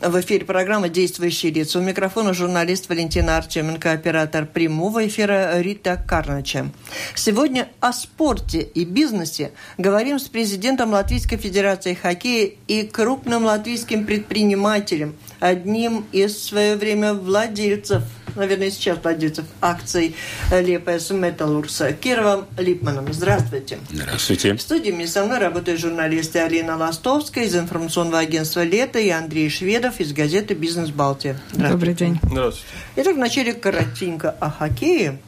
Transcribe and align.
В 0.00 0.18
эфире 0.22 0.46
программа 0.46 0.88
«Действующие 0.88 1.52
лица». 1.52 1.78
У 1.78 1.82
микрофона 1.82 2.32
журналист 2.32 2.88
Валентина 2.88 3.36
Артеменко, 3.36 3.92
оператор 3.92 4.46
прямого 4.46 5.06
эфира 5.06 5.60
Рита 5.60 6.02
Карнача. 6.08 6.70
Сегодня 7.14 7.68
о 7.80 7.92
спорте 7.92 8.62
и 8.62 8.86
бизнесе 8.86 9.52
говорим 9.76 10.18
с 10.18 10.26
президентом 10.26 10.92
Латвийской 10.92 11.36
Федерации 11.36 11.92
хоккея 11.92 12.52
и 12.66 12.84
крупным 12.84 13.44
латвийским 13.44 14.06
предпринимателем, 14.06 15.16
одним 15.38 16.06
из 16.12 16.34
в 16.34 16.44
свое 16.44 16.76
время 16.76 17.12
владельцев– 17.12 18.02
наверное, 18.36 18.70
сейчас 18.70 18.98
владельцев 19.02 19.44
акций 19.60 20.14
Лепес 20.50 21.10
Металлурса, 21.10 21.92
Кировом 21.92 22.46
Липманом. 22.56 23.12
Здравствуйте. 23.12 23.78
Здравствуйте. 23.90 24.54
В 24.54 24.60
студии 24.60 24.90
мне 24.90 25.06
со 25.06 25.24
мной 25.24 25.38
работают 25.38 25.80
журналисты 25.80 26.38
Алина 26.40 26.76
Ластовская 26.76 27.44
из 27.44 27.54
информационного 27.56 28.18
агентства 28.18 28.62
«Лето» 28.62 28.98
и 28.98 29.10
Андрей 29.10 29.48
Шведов 29.48 30.00
из 30.00 30.12
газеты 30.12 30.54
«Бизнес 30.54 30.90
Балтия». 30.90 31.38
Добрый 31.52 31.94
день. 31.94 32.18
Здравствуйте. 32.22 32.68
Итак, 32.96 33.16
вначале 33.16 33.52
коротенько 33.52 34.30
о 34.30 34.50
хоккее 34.50 35.18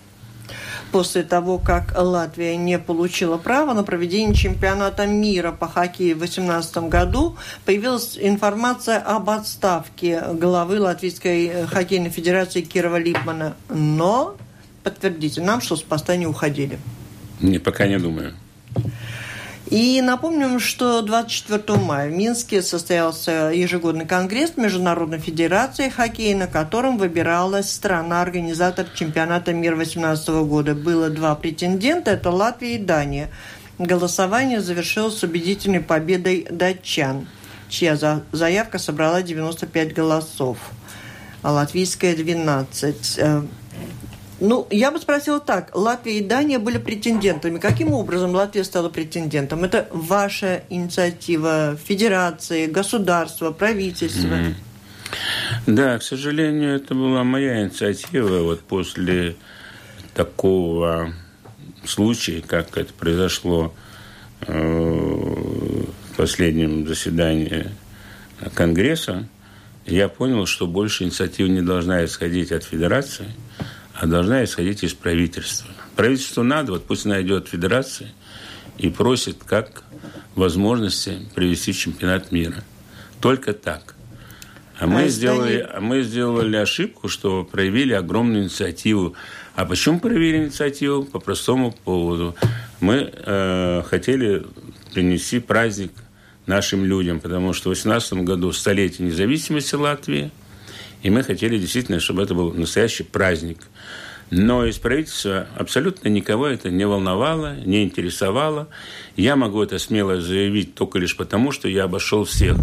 после 0.93 1.23
того, 1.23 1.59
как 1.59 1.95
Латвия 1.97 2.57
не 2.57 2.79
получила 2.79 3.39
право 3.39 3.73
на 3.73 3.83
проведение 3.83 4.35
чемпионата 4.35 5.07
мира 5.07 5.51
по 5.51 5.67
хоккею 5.67 6.17
в 6.17 6.19
2018 6.19 6.77
году, 6.89 7.37
появилась 7.65 8.19
информация 8.21 8.99
об 8.99 9.31
отставке 9.31 10.23
главы 10.35 10.79
Латвийской 10.79 11.67
хоккейной 11.67 12.11
федерации 12.11 12.61
Кирова 12.61 12.99
Липмана. 12.99 13.57
Но 13.71 14.37
подтвердите 14.85 15.41
нам, 15.41 15.63
что 15.63 15.77
с 15.77 15.83
поста 15.83 16.17
не 16.17 16.27
уходили. 16.27 16.79
Не, 17.41 17.59
пока 17.59 17.87
не 17.87 17.99
думаю. 17.99 18.35
И 19.73 20.03
напомним, 20.03 20.61
что 20.61 21.01
24 21.01 21.79
мая 21.79 22.11
в 22.11 22.13
Минске 22.13 22.61
состоялся 22.61 23.51
ежегодный 23.55 24.05
конгресс 24.05 24.53
Международной 24.59 25.19
Федерации 25.19 25.89
хоккея, 25.89 26.37
на 26.37 26.47
котором 26.47 26.99
выбиралась 26.99 27.73
страна-организатор 27.73 28.87
чемпионата 28.95 29.55
мира 29.55 29.77
2018 29.77 30.29
года. 30.45 30.75
Было 30.75 31.09
два 31.09 31.35
претендента– 31.37 32.11
это 32.13 32.29
Латвия 32.29 32.75
и 32.75 32.79
Дания. 32.79 33.31
Голосование 33.79 34.61
завершилось 34.61 35.25
убедительной 35.25 35.81
победой 35.81 36.47
датчан, 36.51 37.27
чья 37.71 37.97
заявка 38.31 38.79
собрала 38.79 39.23
95 39.23 39.95
голосов, 39.95 40.59
а 41.41 41.51
латвийская– 41.51 42.15
12. 42.17 43.21
Ну, 44.45 44.67
я 44.73 44.91
бы 44.91 44.99
спросила 44.99 45.39
так. 45.39 45.71
Латвия 45.73 46.19
и 46.19 46.21
Дания 46.21 46.59
были 46.59 46.79
претендентами. 46.79 47.61
Каким 47.61 47.93
образом 47.93 48.33
Латвия 48.33 48.65
стала 48.65 48.89
претендентом? 48.89 49.63
Это 49.63 49.87
ваша 49.93 50.65
инициатива, 50.69 51.77
федерации, 51.77 52.67
государства, 52.67 53.53
правительства? 53.53 54.35
Mm-hmm. 54.35 54.55
Да, 55.69 55.97
к 55.97 56.03
сожалению, 56.03 56.75
это 56.75 56.93
была 56.93 57.23
моя 57.23 57.63
инициатива. 57.63 58.43
Вот 58.43 58.63
после 58.63 59.37
такого 60.13 61.15
случая, 61.85 62.43
как 62.45 62.77
это 62.77 62.93
произошло 62.95 63.73
э, 64.41 64.53
в 64.53 66.17
последнем 66.17 66.89
заседании 66.89 67.69
Конгресса, 68.55 69.29
я 69.87 70.09
понял, 70.09 70.47
что 70.47 70.67
больше 70.67 71.05
инициатива 71.05 71.47
не 71.47 71.63
должна 71.63 72.05
исходить 72.05 72.51
от 72.51 72.65
Федерации– 72.65 73.27
должна 74.07 74.43
исходить 74.45 74.83
из 74.83 74.95
правительства. 74.95 75.71
Правительству 75.97 76.43
надо, 76.43 76.73
вот 76.73 76.87
пусть 76.87 77.05
найдет 77.05 77.49
федерация 77.49 78.13
и 78.79 78.89
просит 78.89 79.39
как 79.45 79.85
возможности 80.35 81.19
провести 81.35 81.73
чемпионат 81.73 82.33
мира. 82.33 82.65
Только 83.21 83.53
так. 83.53 83.95
А 84.79 84.87
мы, 84.87 85.05
а 85.05 85.09
сделали, 85.09 85.69
а 85.73 85.81
мы 85.81 86.03
сделали 86.03 86.57
ошибку, 86.57 87.09
что 87.09 87.45
проявили 87.45 87.93
огромную 87.93 88.45
инициативу. 88.45 89.15
А 89.55 89.65
почему 89.65 90.01
проявили 90.01 90.39
инициативу? 90.39 91.05
По 91.05 91.21
простому 91.21 91.71
поводу. 91.71 92.35
Мы 92.81 93.13
э, 93.15 93.83
хотели 93.87 94.45
принести 94.93 95.39
праздник 95.39 95.93
нашим 96.47 96.85
людям, 96.85 97.21
потому 97.21 97.53
что 97.53 97.71
в 97.71 97.75
2018 97.75 98.25
году 98.25 98.51
столетие 98.53 99.07
независимости 99.07 99.77
Латвии– 99.77 100.33
и 101.03 101.11
мы 101.11 101.23
хотели 101.23 101.59
действительно, 101.59 102.01
чтобы 102.01 102.23
это 102.23 102.35
был 102.35 102.53
настоящий 102.53 103.03
праздник. 103.03 103.59
Но 104.31 104.65
из 104.65 104.79
правительства 104.79 105.47
абсолютно 105.57 106.09
никого 106.09 106.47
это 106.47 106.71
не 106.71 106.87
волновало, 106.87 107.57
не 107.67 107.83
интересовало. 107.83 108.69
Я 109.15 109.37
могу 109.37 109.63
это 109.63 109.79
смело 109.79 110.23
заявить 110.23 110.75
только 110.75 110.99
лишь 110.99 111.17
потому, 111.17 111.53
что 111.53 111.69
я 111.69 111.85
обошел 111.85 112.25
всех, 112.25 112.57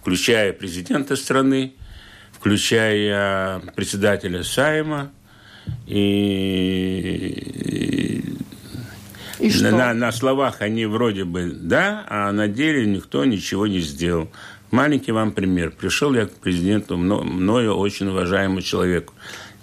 включая 0.00 0.52
президента 0.52 1.14
страны, 1.14 1.74
включая 2.32 3.60
председателя 3.76 4.42
Сайма. 4.42 5.12
И, 5.86 7.52
и 9.38 9.50
что? 9.50 9.70
На, 9.70 9.94
на 9.94 10.10
словах 10.10 10.60
они 10.60 10.86
вроде 10.86 11.24
бы 11.24 11.52
да, 11.52 12.04
а 12.08 12.32
на 12.32 12.48
деле 12.48 12.84
никто 12.84 13.24
ничего 13.24 13.68
не 13.68 13.78
сделал. 13.78 14.28
Маленький 14.72 15.12
вам 15.12 15.32
пример. 15.32 15.70
Пришел 15.70 16.14
я 16.14 16.24
к 16.24 16.32
президенту, 16.32 16.96
мною 16.96 17.74
очень 17.74 18.08
уважаемому 18.08 18.62
человеку. 18.62 19.12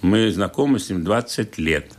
Мы 0.03 0.31
знакомы 0.31 0.77
с 0.77 0.91
ним 0.91 1.03
20 1.03 1.57
лет. 1.57 1.93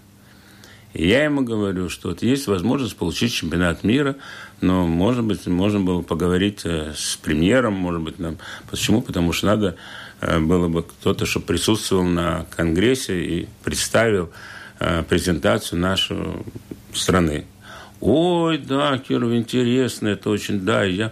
И 0.95 1.09
я 1.09 1.25
ему 1.25 1.43
говорю, 1.43 1.89
что 1.89 2.11
вот 2.11 2.23
есть 2.23 2.47
возможность 2.47 2.97
получить 2.97 3.33
чемпионат 3.33 3.83
мира, 3.83 4.15
но, 4.61 4.87
может 4.87 5.25
быть, 5.25 5.45
можно 5.49 5.81
было 5.81 6.03
поговорить 6.03 6.61
э, 6.63 6.93
с 6.97 7.17
премьером, 7.17 7.75
может 7.75 8.01
быть, 8.01 8.21
нам... 8.21 8.39
Почему? 8.71 9.03
Потому 9.03 9.33
что 9.33 9.47
надо 9.47 9.75
э, 10.21 10.39
было 10.39 10.69
бы 10.69 10.85
кто-то, 10.85 11.27
чтобы 11.27 11.47
присутствовал 11.47 12.05
на 12.05 12.47
Конгрессе 12.57 13.25
и 13.25 13.49
представил 13.65 14.31
э, 14.79 15.03
презентацию 15.03 15.81
нашей 15.81 16.17
страны. 16.95 17.45
Ой, 18.01 18.59
да, 18.59 18.99
Киров, 18.99 19.33
интересно, 19.33 20.09
это 20.09 20.31
очень, 20.31 20.61
да, 20.61 20.85
я 20.85 21.11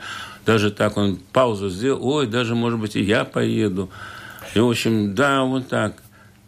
даже 0.48 0.70
так 0.70 0.96
он 0.96 1.18
паузу 1.34 1.68
сделал, 1.68 2.02
ой, 2.02 2.26
даже, 2.26 2.54
может 2.54 2.80
быть, 2.80 2.96
и 2.96 3.02
я 3.02 3.24
поеду. 3.24 3.90
И, 4.54 4.58
в 4.58 4.70
общем, 4.70 5.14
да, 5.14 5.42
вот 5.42 5.68
так. 5.68 6.02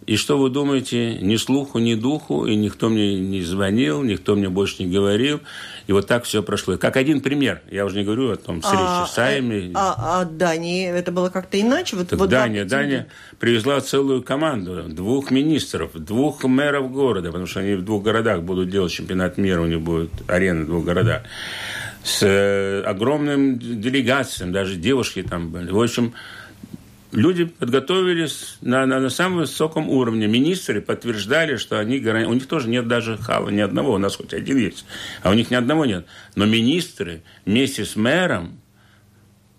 И 0.06 0.16
что 0.16 0.38
вы 0.38 0.48
думаете, 0.48 1.16
ни 1.16 1.36
слуху, 1.36 1.78
ни 1.78 1.94
духу, 1.94 2.46
и 2.46 2.56
никто 2.56 2.88
мне 2.88 3.20
не 3.20 3.42
звонил, 3.42 4.02
никто 4.02 4.36
мне 4.36 4.48
больше 4.48 4.82
не 4.82 4.90
говорил. 4.90 5.40
И 5.86 5.92
вот 5.92 6.06
так 6.06 6.24
все 6.24 6.42
прошло. 6.42 6.78
Как 6.78 6.96
один 6.96 7.20
пример, 7.20 7.60
я 7.70 7.84
уже 7.84 7.98
не 7.98 8.04
говорю 8.04 8.32
о 8.32 8.36
том 8.36 8.62
встрече 8.62 8.82
а, 8.82 9.06
с 9.06 9.12
Саями. 9.12 9.70
А, 9.74 10.22
а 10.22 10.24
Дании 10.24 10.88
это 10.88 11.12
было 11.12 11.28
как-то 11.28 11.60
иначе? 11.60 11.96
Вот, 11.96 12.08
так 12.08 12.18
вот 12.18 12.30
Дания, 12.30 12.64
Дания 12.64 13.06
привезла 13.38 13.82
целую 13.82 14.22
команду, 14.22 14.84
двух 14.88 15.30
министров, 15.30 15.90
двух 15.92 16.42
мэров 16.44 16.90
города, 16.90 17.28
потому 17.28 17.46
что 17.46 17.60
они 17.60 17.74
в 17.74 17.84
двух 17.84 18.02
городах 18.02 18.42
будут 18.44 18.70
делать 18.70 18.92
чемпионат 18.92 19.36
мира, 19.36 19.60
у 19.60 19.66
них 19.66 19.82
будет 19.82 20.10
арена 20.26 20.62
в 20.62 20.66
двух 20.66 20.86
городах 20.86 21.20
с 22.02 22.22
э, 22.22 22.82
огромным 22.82 23.58
делегацией, 23.58 24.50
даже 24.50 24.76
девушки 24.76 25.22
там 25.22 25.50
были. 25.50 25.70
В 25.70 25.80
общем, 25.80 26.14
люди 27.12 27.44
подготовились 27.44 28.56
на, 28.60 28.86
на, 28.86 29.00
на 29.00 29.10
самом 29.10 29.38
высоком 29.38 29.88
уровне. 29.88 30.26
Министры 30.26 30.80
подтверждали, 30.80 31.56
что 31.56 31.78
они 31.78 31.98
у 31.98 32.32
них 32.32 32.46
тоже 32.46 32.68
нет 32.68 32.88
даже 32.88 33.18
хала, 33.18 33.50
ни 33.50 33.60
одного, 33.60 33.94
у 33.94 33.98
нас 33.98 34.16
хоть 34.16 34.32
один 34.32 34.56
есть, 34.56 34.84
а 35.22 35.30
у 35.30 35.34
них 35.34 35.50
ни 35.50 35.54
одного 35.54 35.84
нет. 35.84 36.06
Но 36.36 36.46
министры 36.46 37.22
вместе 37.44 37.84
с 37.84 37.96
мэром 37.96 38.60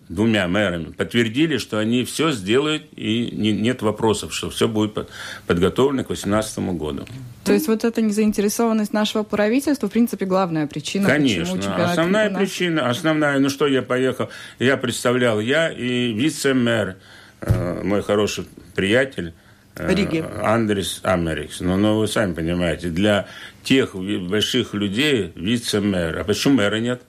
двумя 0.08 0.46
мэрами, 0.46 0.92
подтвердили, 0.92 1.56
что 1.56 1.78
они 1.78 2.04
все 2.04 2.32
сделают, 2.32 2.84
и 2.94 3.30
не, 3.32 3.52
нет 3.52 3.82
вопросов, 3.82 4.34
что 4.34 4.50
все 4.50 4.68
будет 4.68 5.08
подготовлено 5.46 6.04
к 6.04 6.08
2018 6.08 6.58
году. 6.76 7.06
То 7.44 7.52
есть 7.52 7.68
вот 7.68 7.84
эта 7.84 8.00
незаинтересованность 8.02 8.92
нашего 8.92 9.22
правительства, 9.24 9.88
в 9.88 9.92
принципе, 9.92 10.26
главная 10.26 10.66
причина, 10.66 11.08
Конечно. 11.08 11.56
почему 11.56 11.74
Основная 11.74 12.30
причина, 12.30 12.88
основная, 12.88 13.38
ну 13.38 13.48
что 13.48 13.66
я 13.66 13.82
поехал, 13.82 14.30
я 14.58 14.76
представлял, 14.76 15.40
я 15.40 15.70
и 15.70 16.12
вице-мэр, 16.12 16.96
э, 17.40 17.82
мой 17.82 18.02
хороший 18.02 18.46
приятель, 18.74 19.34
э, 19.76 19.92
Риги. 19.92 20.24
Андрес 20.42 21.00
Америкс. 21.02 21.60
Но, 21.60 21.76
но 21.76 21.98
вы 21.98 22.06
сами 22.06 22.34
понимаете, 22.34 22.88
для 22.88 23.26
тех 23.64 23.94
больших 23.94 24.74
людей 24.74 25.32
вице-мэр. 25.34 26.18
А 26.18 26.24
почему 26.24 26.54
мэра 26.54 26.76
нет? 26.76 27.02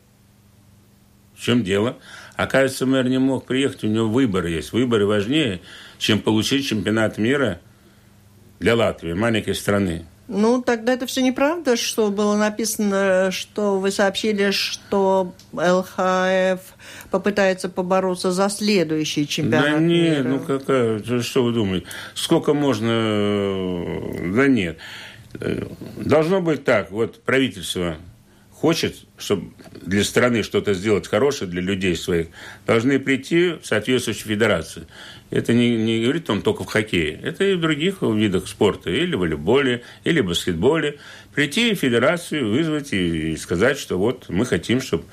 В 1.36 1.42
чем 1.42 1.64
дело? 1.64 1.98
Оказывается, 2.36 2.86
мэр 2.86 3.08
не 3.08 3.20
мог 3.20 3.46
приехать, 3.46 3.84
у 3.84 3.88
него 3.88 4.08
выборы 4.08 4.50
есть. 4.50 4.74
Выборы 4.74 5.06
важнее, 5.06 5.62
чем 6.00 6.20
получить 6.20 6.66
чемпионат 6.66 7.18
мира 7.18 7.60
для 8.60 8.76
Латвии, 8.76 9.14
маленькой 9.14 9.54
страны. 9.54 10.06
Ну, 10.28 10.62
тогда 10.62 10.94
это 10.94 11.06
все 11.06 11.22
неправда, 11.22 11.76
что 11.76 12.10
было 12.10 12.38
написано, 12.38 13.30
что 13.32 13.78
вы 13.78 13.92
сообщили, 13.92 14.52
что 14.52 15.34
ЛХФ 15.52 16.62
попытается 17.12 17.68
побороться 17.68 18.32
за 18.32 18.50
следующий 18.50 19.28
чемпионат 19.28 19.72
Да 19.72 19.80
нет, 19.80 20.20
мира. 20.20 20.30
ну 20.30 20.40
какая, 20.40 21.22
что 21.22 21.44
вы 21.44 21.52
думаете? 21.52 21.88
Сколько 22.16 22.54
можно... 22.54 23.84
Да 24.34 24.48
нет. 24.48 24.78
Должно 25.98 26.42
быть 26.42 26.64
так, 26.64 26.92
вот 26.92 27.22
правительство 27.24 27.98
хочет, 28.64 28.96
чтобы 29.18 29.52
для 29.82 30.06
страны 30.06 30.42
что-то 30.42 30.74
сделать 30.74 31.06
хорошее 31.10 31.52
для 31.52 31.62
людей 31.62 31.98
своих, 31.98 32.28
должны 32.66 32.98
прийти 32.98 33.58
в 33.62 33.66
соответствующую 33.66 34.30
федерацию. 34.30 34.88
Это 35.34 35.54
не, 35.54 35.76
не 35.76 36.04
говорит 36.04 36.30
он 36.30 36.42
только 36.42 36.64
в 36.64 36.68
хоккее. 36.68 37.20
Это 37.24 37.44
и 37.44 37.56
в 37.56 37.60
других 37.60 38.02
видах 38.02 38.48
спорта. 38.48 38.90
Или 38.92 39.16
в 39.16 39.20
волейболе, 39.20 39.84
или 40.04 40.22
в 40.22 40.28
баскетболе. 40.28 41.00
Прийти 41.34 41.74
в 41.74 41.80
федерацию, 41.80 42.52
вызвать 42.52 42.94
и, 42.94 43.34
и 43.34 43.38
сказать, 43.38 43.80
что 43.80 43.98
вот 43.98 44.30
мы 44.30 44.46
хотим, 44.46 44.82
чтобы 44.82 45.06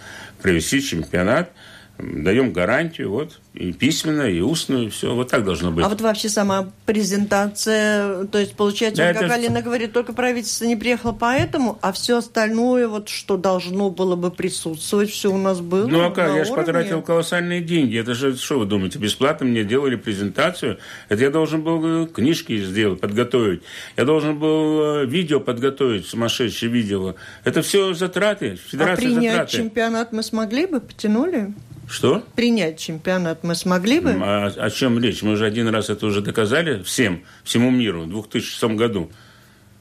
провести 0.42 0.82
чемпионат– 0.82 1.52
даем 2.00 2.52
гарантию, 2.52 3.10
вот, 3.10 3.40
и 3.54 3.72
письменную, 3.72 4.36
и 4.36 4.40
устную, 4.40 4.90
все, 4.90 5.14
вот 5.14 5.28
так 5.28 5.44
должно 5.44 5.70
быть. 5.70 5.84
А 5.84 5.88
вот 5.88 6.00
вообще 6.00 6.28
сама 6.28 6.70
презентация, 6.86 8.24
то 8.24 8.38
есть 8.38 8.54
получается, 8.54 9.02
да, 9.02 9.12
как 9.12 9.22
это... 9.24 9.34
Алина 9.34 9.62
говорит, 9.62 9.92
только 9.92 10.12
правительство 10.12 10.64
не 10.64 10.76
приехало 10.76 11.12
поэтому, 11.12 11.78
а 11.82 11.92
все 11.92 12.18
остальное, 12.18 12.88
вот, 12.88 13.08
что 13.08 13.36
должно 13.36 13.90
было 13.90 14.16
бы 14.16 14.30
присутствовать, 14.30 15.10
все 15.10 15.32
у 15.32 15.38
нас 15.38 15.60
было 15.60 15.86
Ну, 15.86 16.04
а 16.04 16.10
как, 16.10 16.34
я 16.36 16.44
же 16.44 16.52
потратил 16.52 17.02
колоссальные 17.02 17.60
деньги, 17.60 17.98
это 17.98 18.14
же, 18.14 18.36
что 18.36 18.60
вы 18.60 18.66
думаете, 18.66 18.98
бесплатно 18.98 19.46
мне 19.46 19.64
делали 19.64 19.96
презентацию, 19.96 20.78
это 21.08 21.22
я 21.22 21.30
должен 21.30 21.62
был 21.62 22.06
книжки 22.06 22.62
сделать, 22.62 23.00
подготовить, 23.00 23.62
я 23.96 24.04
должен 24.04 24.38
был 24.38 25.02
э, 25.02 25.06
видео 25.06 25.40
подготовить, 25.40 26.06
сумасшедшее 26.06 26.70
видео, 26.70 27.14
это 27.44 27.62
все 27.62 27.94
затраты, 27.94 28.56
федерация 28.56 28.92
а 28.92 28.96
принять 28.96 29.32
затраты. 29.32 29.56
чемпионат 29.56 30.12
мы 30.12 30.22
смогли 30.22 30.66
бы, 30.66 30.80
потянули? 30.80 31.52
Что? 31.90 32.24
Принять 32.36 32.78
чемпионат 32.78 33.42
мы 33.42 33.56
смогли 33.56 33.98
бы? 33.98 34.16
А, 34.22 34.46
о 34.46 34.70
чем 34.70 35.02
речь? 35.02 35.22
Мы 35.22 35.34
же 35.34 35.44
один 35.44 35.66
раз 35.68 35.90
это 35.90 36.06
уже 36.06 36.20
доказали 36.20 36.82
всем, 36.84 37.24
всему 37.42 37.70
миру 37.72 38.02
в 38.02 38.08
2006 38.08 38.62
году. 38.76 39.10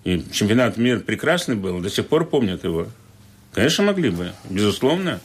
И 0.04 0.24
чемпионат 0.32 0.78
мира 0.78 1.00
прекрасный 1.00 1.56
был, 1.56 1.80
до 1.80 1.90
сих 1.90 2.08
пор 2.08 2.26
помнят 2.26 2.64
его. 2.64 2.88
Конечно, 3.54 3.84
могли 3.84 4.10
бы, 4.10 4.32
безусловно. 4.50 5.20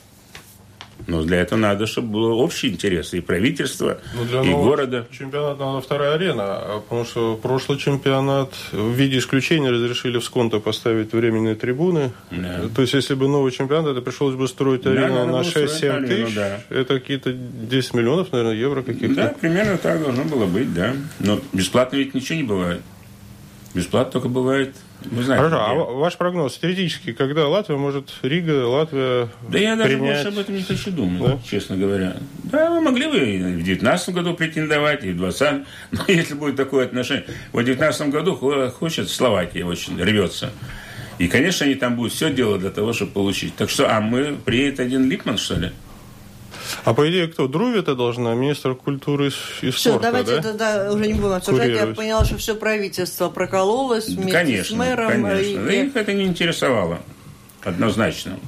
Но 1.07 1.23
для 1.23 1.39
этого 1.41 1.59
надо, 1.59 1.87
чтобы 1.87 2.13
был 2.13 2.41
общий 2.41 2.69
интерес 2.69 3.15
и 3.15 3.21
правительства, 3.21 3.99
ну, 4.15 4.25
для 4.25 4.43
и 4.43 4.53
города. 4.53 5.07
Чемпионат 5.11 5.59
надо 5.59 5.81
вторая 5.81 6.15
арена, 6.15 6.45
а 6.45 6.81
потому 6.81 7.05
что 7.05 7.37
прошлый 7.37 7.79
чемпионат 7.79 8.55
в 8.73 8.93
виде 8.93 9.19
исключения 9.19 9.71
разрешили 9.71 10.19
в 10.19 10.25
Сконто 10.25 10.61
поставить 10.61 11.13
временные 11.13 11.55
трибуны. 11.55 12.13
Да. 12.31 12.63
То 12.75 12.83
есть, 12.83 12.95
если 12.95 13.15
бы 13.15 13.29
новый 13.29 13.53
чемпионат, 13.53 13.93
это 13.93 14.01
пришлось 14.01 14.35
бы 14.35 14.49
строить 14.49 14.83
да, 14.83 14.91
арену 14.91 15.27
на 15.27 15.41
6-7 15.43 16.07
тысяч. 16.07 16.35
Да. 16.35 16.61
Это 16.71 17.01
какие-то 17.01 17.33
10 17.33 17.95
миллионов, 17.95 18.33
наверное, 18.33 18.55
евро 18.55 18.83
каких-то. 18.83 19.15
Да, 19.15 19.35
примерно 19.41 19.77
так 19.79 20.03
должно 20.03 20.25
было 20.25 20.47
быть, 20.47 20.73
да. 20.73 20.95
Но 21.19 21.41
бесплатно 21.53 21.97
ведь 21.97 22.15
ничего 22.15 22.37
не 22.37 22.45
бывает. 22.45 22.81
Бесплатно 23.75 24.13
только 24.13 24.29
бывает 24.29 24.75
вы 25.03 25.23
знаете, 25.23 25.49
Хорошо, 25.49 25.65
а 25.65 25.75
ваш 25.75 26.17
прогноз 26.17 26.57
теоретически, 26.57 27.13
когда 27.13 27.47
Латвия 27.47 27.77
может, 27.77 28.11
Рига, 28.23 28.67
Латвия 28.67 29.29
Да 29.49 29.59
я 29.59 29.77
даже 29.77 29.97
принять... 29.97 30.25
больше 30.25 30.29
об 30.29 30.39
этом 30.39 30.55
не 30.55 30.63
хочу 30.63 30.91
думать, 30.91 31.23
да? 31.23 31.39
честно 31.49 31.77
говоря. 31.77 32.17
Да, 32.45 32.71
вы 32.71 32.81
могли 32.81 33.07
бы 33.07 33.19
и 33.19 33.39
в 33.39 33.55
2019 33.57 34.09
году 34.11 34.35
претендовать, 34.35 35.05
и 35.05 35.11
в 35.11 35.19
2020, 35.19 35.67
но 35.93 36.05
если 36.09 36.35
будет 36.35 36.57
такое 36.57 36.87
отношение. 36.87 37.27
В 37.53 37.57
2019 37.57 38.09
году 38.09 38.71
хочет 38.71 39.11
Словакия 39.11 39.65
очень 39.65 40.01
рвется. 40.03 40.51
И, 41.19 41.29
конечно, 41.29 41.65
они 41.67 41.75
там 41.75 41.97
будут 41.97 42.13
все 42.13 42.33
делать 42.33 42.61
для 42.61 42.71
того, 42.71 42.93
чтобы 42.93 43.13
получить. 43.13 43.55
Так 43.55 43.71
что, 43.71 43.95
а 43.95 44.01
мы 44.01 44.37
приедет 44.45 44.81
один 44.81 45.09
Липман, 45.09 45.39
что 45.39 45.55
ли? 45.57 45.73
А 46.85 46.95
по 46.95 47.09
идее 47.09 47.29
кто? 47.29 47.49
Друвита 47.49 47.95
должна, 47.95 48.35
министр 48.35 48.75
культуры 48.75 49.29
и 49.29 49.31
спорта, 49.31 49.77
Все, 49.77 49.99
давайте 49.99 50.37
да? 50.37 50.43
тогда 50.43 50.93
уже 50.93 51.07
не 51.07 51.15
будем 51.15 51.33
обсуждать. 51.33 51.71
Я 51.71 51.87
поняла, 51.87 52.25
что 52.25 52.37
все 52.37 52.55
правительство 52.55 53.29
прокололось 53.29 54.09
вместе 54.09 54.33
конечно, 54.33 54.77
с 54.77 54.79
мэром. 54.79 55.23
Конечно, 55.23 55.69
и... 55.69 55.87
их 55.87 55.97
это 55.97 56.13
не 56.13 56.25
интересовало. 56.25 57.01
Однозначно. 57.63 58.39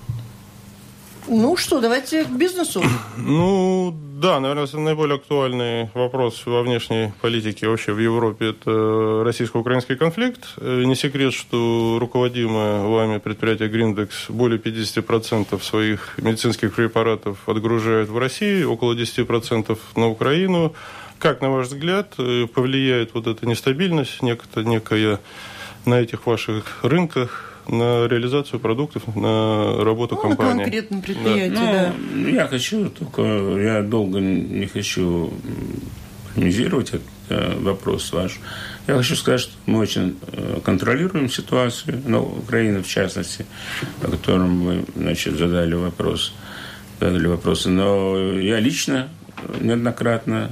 Ну 1.29 1.57
что, 1.57 1.81
давайте 1.81 2.25
к 2.25 2.31
бизнесу. 2.31 2.83
Ну, 3.19 3.95
да, 4.21 4.41
наверное, 4.41 4.69
наиболее 4.81 5.17
актуальный 5.17 5.91
вопрос 5.95 6.47
во 6.47 6.63
внешней 6.63 7.13
политике 7.21 7.69
вообще 7.69 7.93
в 7.93 7.99
Европе– 7.99 8.51
это 8.51 9.23
российско-украинский 9.25 9.97
конфликт. 9.97 10.55
Э, 10.59 10.85
не 10.85 10.95
секрет, 10.95 11.33
что 11.35 11.99
руководимое 12.01 12.83
вами 12.83 13.19
предприятие 13.19 13.69
«Гриндекс» 13.69 14.31
более 14.31 14.59
50% 14.59 15.61
своих 15.63 16.15
медицинских 16.19 16.75
препаратов 16.75 17.49
отгружает 17.49 18.09
в 18.09 18.19
Россию, 18.19 18.73
около 18.73 18.95
10% 18.95 19.77
на 19.97 20.09
Украину. 20.09 20.75
Как, 21.19 21.41
на 21.41 21.51
ваш 21.51 21.67
взгляд, 21.67 22.15
э, 22.19 22.47
повлияет 22.47 23.15
вот 23.15 23.27
эта 23.27 23.47
нестабильность 23.47 24.23
некая 24.23 25.19
на 25.85 26.01
этих 26.01 26.27
ваших 26.27 26.85
рынках 26.85 27.56
на 27.69 28.07
реализацию 28.07 28.61
продуктов, 28.61 29.03
на 29.17 29.85
работу 29.85 30.15
ну, 30.15 30.21
компании. 30.21 30.55
На 30.55 30.63
конкретном 30.63 31.03
предприятии, 31.03 31.55
да. 31.55 31.93
Ну, 32.15 32.29
я 32.29 32.47
хочу 32.47 32.91
только, 32.91 33.23
я 33.23 33.83
долго 33.83 34.21
не 34.21 34.67
хочу 34.67 35.33
полемизировать 36.35 36.89
этот 36.89 37.03
э, 37.31 37.59
вопрос 37.61 38.13
ваш. 38.13 38.39
Я 38.87 38.97
хочу 38.97 39.17
сказать, 39.17 39.41
что 39.41 39.53
мы 39.67 39.81
очень 39.81 40.17
э, 40.33 40.61
контролируем 40.65 41.29
ситуацию, 41.29 42.01
на 42.07 42.21
Украине 42.21 42.83
в 42.83 42.87
частности, 42.87 43.47
о 44.03 44.11
котором 44.11 44.63
вы 44.63 44.85
значит, 44.95 45.37
задали 45.37 45.75
вопрос, 45.75 46.35
задали 47.01 47.27
вопросы. 47.27 47.71
Но 47.71 48.39
я 48.39 48.61
лично 48.61 49.09
неоднократно 49.61 50.51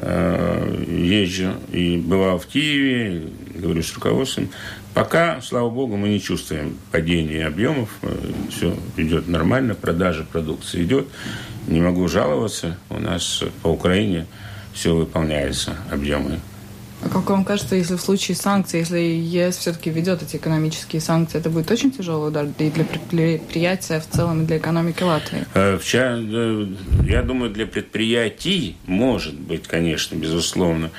езжу 0.00 1.54
и 1.72 1.96
бывал 1.96 2.38
в 2.38 2.46
Киеве, 2.46 3.30
говорю 3.54 3.82
с 3.82 3.92
руководством. 3.94 4.48
Пока, 4.94 5.40
слава 5.42 5.70
богу, 5.70 5.96
мы 5.96 6.08
не 6.08 6.20
чувствуем 6.20 6.76
падения 6.90 7.46
объемов. 7.46 7.88
Э, 8.02 8.08
Все 8.50 8.76
идет 8.96 9.28
нормально, 9.28 9.74
продажа 9.74 10.24
продукции 10.24 10.82
идет. 10.82 11.06
Не 11.68 11.80
могу 11.80 12.08
жаловаться. 12.08 12.76
У 12.90 12.98
нас 12.98 13.44
по 13.62 13.68
Украине 13.68 14.26
все 14.72 14.94
выполняется, 14.94 15.76
объемы. 15.90 16.40
А 17.00 17.08
как 17.08 17.30
вам 17.30 17.44
кажется, 17.44 17.76
если 17.76 17.94
в 17.94 18.00
случае 18.00 18.36
санкций, 18.36 18.80
если 18.80 18.98
ЕС 18.98 19.58
все-таки 19.58 19.88
ведет 19.90 20.22
эти 20.22 20.36
экономические 20.36 21.00
санкции, 21.00 21.38
это 21.38 21.48
будет 21.48 21.70
очень 21.70 21.92
тяжелый 21.92 22.28
удар 22.28 22.46
и 22.58 22.70
для 22.70 22.84
предприятия 22.84 24.00
в 24.00 24.08
целом, 24.08 24.42
и 24.42 24.46
для 24.46 24.58
экономики 24.58 25.02
Латвии? 25.02 25.46
Э, 25.54 25.78
э, 25.78 26.66
я 27.06 27.22
думаю, 27.22 27.50
для 27.50 27.66
предприятий 27.66 28.76
может 28.86 29.34
быть, 29.34 29.68
конечно, 29.68 30.16
безусловно. 30.16 30.90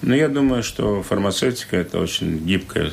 Но 0.00 0.14
я 0.14 0.28
думаю, 0.28 0.62
что 0.62 1.02
фармацевтика– 1.02 1.76
это 1.78 1.98
очень 1.98 2.38
гибкая 2.38 2.92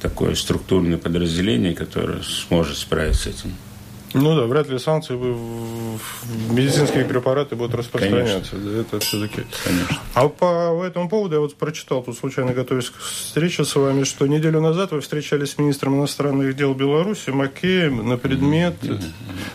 такое 0.00 0.34
структурное 0.34 0.98
подразделение, 0.98 1.74
которое 1.74 2.22
сможет 2.22 2.78
справиться 2.78 3.24
с 3.24 3.26
этим. 3.26 3.54
Ну 4.14 4.36
да, 4.36 4.46
вряд 4.46 4.68
ли 4.68 4.78
санкции 4.78 5.14
в 5.14 5.98
медицинские 6.52 7.04
препараты 7.04 7.56
будут 7.56 7.74
распространяться. 7.74 8.56
Конечно. 8.56 8.80
Это 8.80 9.00
все-таки. 9.00 9.42
Конечно. 9.64 9.98
А 10.14 10.28
по 10.28 10.84
этому 10.84 11.08
поводу 11.08 11.34
я 11.36 11.40
вот 11.40 11.54
прочитал, 11.56 12.02
тут 12.02 12.18
случайно 12.18 12.52
готовясь 12.52 12.90
к 12.90 12.98
встрече 12.98 13.64
с 13.64 13.74
вами, 13.74 14.04
что 14.04 14.26
неделю 14.26 14.60
назад 14.60 14.92
вы 14.92 15.00
встречались 15.00 15.52
с 15.52 15.58
министром 15.58 15.96
иностранных 15.96 16.54
дел 16.54 16.74
Беларуси 16.74 17.30
Макеем 17.30 18.06
на 18.06 18.18
предмет, 18.18 18.74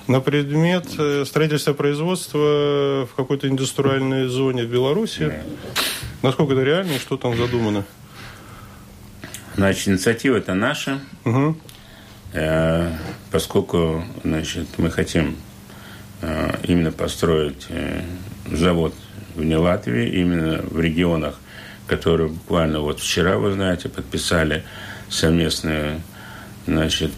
на 0.08 0.22
предмет 0.22 0.88
э, 0.98 1.24
строительства 1.26 1.74
производства 1.74 3.06
в 3.06 3.10
какой-то 3.16 3.48
индустриальной 3.48 4.28
зоне 4.28 4.64
в 4.64 4.70
Беларуси. 4.70 5.34
Насколько 6.24 6.54
это 6.54 6.64
реально 6.64 6.94
и 6.94 6.98
что 6.98 7.18
там 7.18 7.38
задумано? 7.38 7.86
Значит, 9.56 9.88
инициатива 9.88 10.38
это 10.38 10.54
наша, 10.54 11.00
угу. 11.26 11.58
Э, 12.38 12.92
поскольку 13.32 14.04
значит, 14.24 14.68
мы 14.78 14.90
хотим 14.90 15.38
э, 16.22 16.56
именно 16.64 16.92
построить 16.92 17.66
э, 17.70 18.02
завод 18.52 18.94
вне 19.36 19.58
Латвии, 19.58 20.20
именно 20.20 20.62
в 20.62 20.80
регионах, 20.80 21.40
которые 21.88 22.30
буквально 22.30 22.80
вот 22.82 23.00
вчера, 23.00 23.38
вы 23.38 23.54
знаете, 23.54 23.90
подписали 23.90 24.64
совместные 25.10 26.02
значит, 26.66 27.12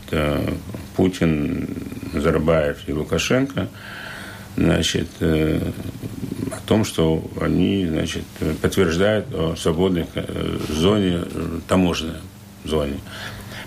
Путин, 0.95 1.67
Зарбаев 2.13 2.77
и 2.87 2.93
Лукашенко, 2.93 3.67
значит, 4.57 5.07
о 5.21 6.59
том, 6.67 6.85
что 6.85 7.27
они 7.41 7.87
значит, 7.87 8.25
подтверждают 8.61 9.33
о 9.33 9.55
свободной 9.55 10.05
зоне, 10.69 11.23
таможенной 11.67 12.19
зоне. 12.63 12.99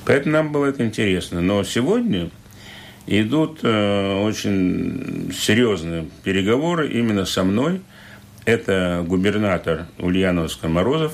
Поэтому 0.05 0.33
нам 0.33 0.53
было 0.53 0.67
это 0.67 0.85
интересно. 0.85 1.41
Но 1.41 1.63
сегодня 1.65 2.31
идут 3.07 3.61
э, 3.63 4.23
очень 4.23 5.33
серьезные 5.33 6.07
переговоры 6.25 6.89
именно 6.89 7.25
со 7.25 7.45
мной. 7.45 7.81
Это 8.45 9.05
губернатор 9.07 9.87
Ульяновска 9.99 10.69
Морозов, 10.69 11.13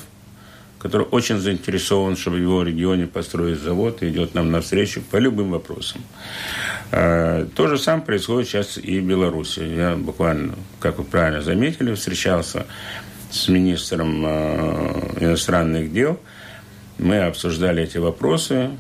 который 0.79 1.07
очень 1.07 1.39
заинтересован, 1.39 2.17
чтобы 2.17 2.39
в 2.39 2.41
его 2.41 2.63
регионе 2.63 3.07
построить 3.07 3.61
завод 3.61 4.03
и 4.03 4.09
идет 4.09 4.35
нам 4.35 4.51
навстречу 4.51 5.03
по 5.03 5.17
любым 5.17 5.51
вопросам. 5.51 6.01
Э, 6.91 7.47
то 7.55 7.69
же 7.69 7.79
самое 7.79 8.05
происходит 8.05 8.49
сейчас 8.49 8.79
и 8.79 9.01
в 9.01 9.05
Беларуси. 9.05 9.61
Я 9.61 9.97
буквально, 9.97 10.55
как 10.81 10.99
вы 10.99 11.05
правильно 11.05 11.43
заметили, 11.43 11.95
встречался 11.95 12.67
с 13.31 13.49
министром 13.49 14.25
э, 14.25 15.17
иностранных 15.21 15.93
дел. 15.93 16.19
Мы 16.99 17.21
обсуждали 17.21 17.83
эти 17.83 17.99
вопросы. 17.99 18.71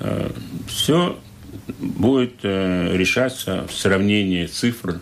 Э, 0.00 0.30
Все 0.66 1.18
будет 1.78 2.42
решаться 2.42 3.66
в 3.66 3.72
сравнении 3.72 4.46
цифр 4.46 5.00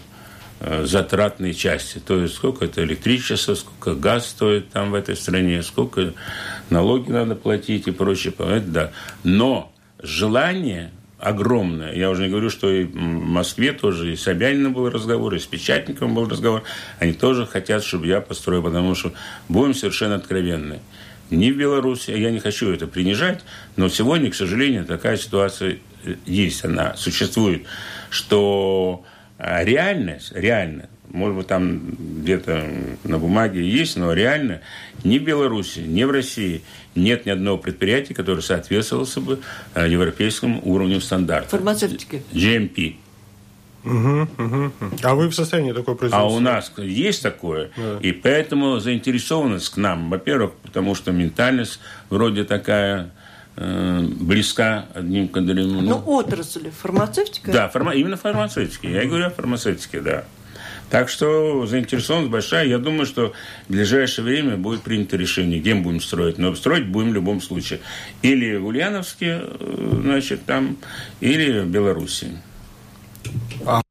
затратной 0.61 1.55
части. 1.55 1.99
То 1.99 2.21
есть, 2.21 2.35
сколько 2.35 2.65
это 2.65 2.83
электричество, 2.83 3.55
сколько 3.55 3.95
газ 3.95 4.29
стоит 4.29 4.71
там 4.71 4.91
в 4.91 4.95
этой 4.95 5.17
стране, 5.17 5.63
сколько 5.63 6.15
налоги 6.69 7.11
надо 7.11 7.37
платить 7.37 7.87
и 7.87 7.93
прочее. 7.93 8.35
Да. 8.67 8.91
Но 9.23 9.73
желание 10.03 10.91
огромная. 11.19 11.95
Я 11.95 12.11
уже 12.11 12.25
не 12.25 12.29
говорю, 12.31 12.51
что 12.51 12.71
и 12.71 12.85
в 12.85 12.95
Москве 12.95 13.73
тоже 13.73 14.13
и 14.13 14.17
с 14.17 14.23
Собяниным 14.23 14.73
был 14.73 14.89
разговор, 14.89 15.35
и 15.35 15.39
с 15.39 15.47
Печатниковым 15.47 16.15
был 16.15 16.29
разговор. 16.29 16.63
Они 16.99 17.13
тоже 17.13 17.47
хотят, 17.47 17.85
чтобы 17.85 18.07
я 18.07 18.21
построил, 18.21 18.63
потому 18.63 18.95
что 18.95 19.13
будем 19.49 19.75
совершенно 19.75 20.17
откровенны. 20.17 20.81
Ни 21.31 21.51
в 21.51 21.57
Беларуси, 21.57 22.11
я 22.11 22.31
не 22.31 22.39
хочу 22.39 22.73
это 22.73 22.87
принижать, 22.87 23.45
но 23.77 23.89
сегодня, 23.89 24.31
к 24.31 24.35
сожалению, 24.35 24.87
такая 24.87 25.17
ситуация 25.17 25.79
э, 26.05 26.15
есть, 26.25 26.65
она 26.65 26.97
существует, 26.97 27.65
что 28.09 29.05
а, 29.39 29.63
реальность, 29.63 30.33
реально, 30.35 30.89
может 31.11 31.37
быть, 31.37 31.47
там 31.47 31.97
где-то 32.23 32.67
на 33.05 33.19
бумаге 33.19 33.67
есть, 33.67 33.97
но 33.97 34.13
реально 34.13 34.61
ни 35.05 35.19
в 35.19 35.25
Беларуси, 35.25 35.81
ни 35.81 36.05
в 36.05 36.11
России 36.11 36.63
нет 36.95 37.27
ни 37.27 37.31
одного 37.31 37.59
предприятия, 37.59 38.15
которое 38.15 38.43
соответствовало 38.43 39.07
бы 39.21 39.41
э, 39.75 39.89
европейскому 39.89 40.61
уровню 40.65 41.01
стандартов. 41.01 41.51
Фармацевтики. 41.51 42.23
GMP. 42.33 42.97
Угу, 43.85 44.29
угу. 44.39 44.73
А 45.03 45.15
вы 45.15 45.29
в 45.29 45.35
состоянии 45.35 45.73
такой 45.73 45.95
производства? 45.95 46.29
А 46.29 46.37
у 46.37 46.41
нас 46.41 46.73
есть 46.79 47.23
такое, 47.23 47.71
да. 47.77 47.99
и 48.01 48.13
поэтому 48.13 48.81
заинтересованность 48.81 49.69
к 49.71 49.77
нам, 49.77 50.11
во-первых, 50.11 50.53
потому 50.63 50.95
что 50.95 51.13
ментальность 51.13 51.79
вроде 52.11 52.45
такая 52.45 53.13
э, 53.57 54.01
близка 54.03 54.87
одним 54.95 55.29
к 55.29 55.41
другому. 55.41 55.81
Ну, 55.81 56.03
отрасль 56.07 56.71
фармацевтика? 56.71 57.53
Да, 57.53 57.69
фарма, 57.69 57.95
именно 57.95 58.17
фармацевтики. 58.17 58.87
Я 58.87 59.05
говорю 59.05 59.27
о 59.27 59.31
фармацевтике, 59.31 60.01
да. 60.01 60.25
Так 60.91 61.09
что 61.11 61.67
заинтересованность 61.67 62.31
большая. 62.31 62.67
Я 62.67 62.79
думаю, 62.79 63.05
что 63.05 63.35
в 63.69 63.73
ближайшее 63.73 64.25
время 64.25 64.57
будет 64.57 64.83
принято 64.83 65.17
решение, 65.17 65.61
где 65.61 65.75
мы 65.75 65.83
будем 65.83 66.01
строить. 66.01 66.39
Но 66.39 66.55
строить 66.55 66.87
будем 66.87 67.11
в 67.11 67.15
любом 67.15 67.41
случае. 67.41 67.81
Или 68.23 68.57
в 68.57 68.67
Ульяновске, 68.67 69.41
э, 69.43 70.01
значит, 70.03 70.45
там, 70.47 70.79
или 71.21 71.61
в 71.61 71.67
Беларуси. 71.67 72.41
А 73.67 73.83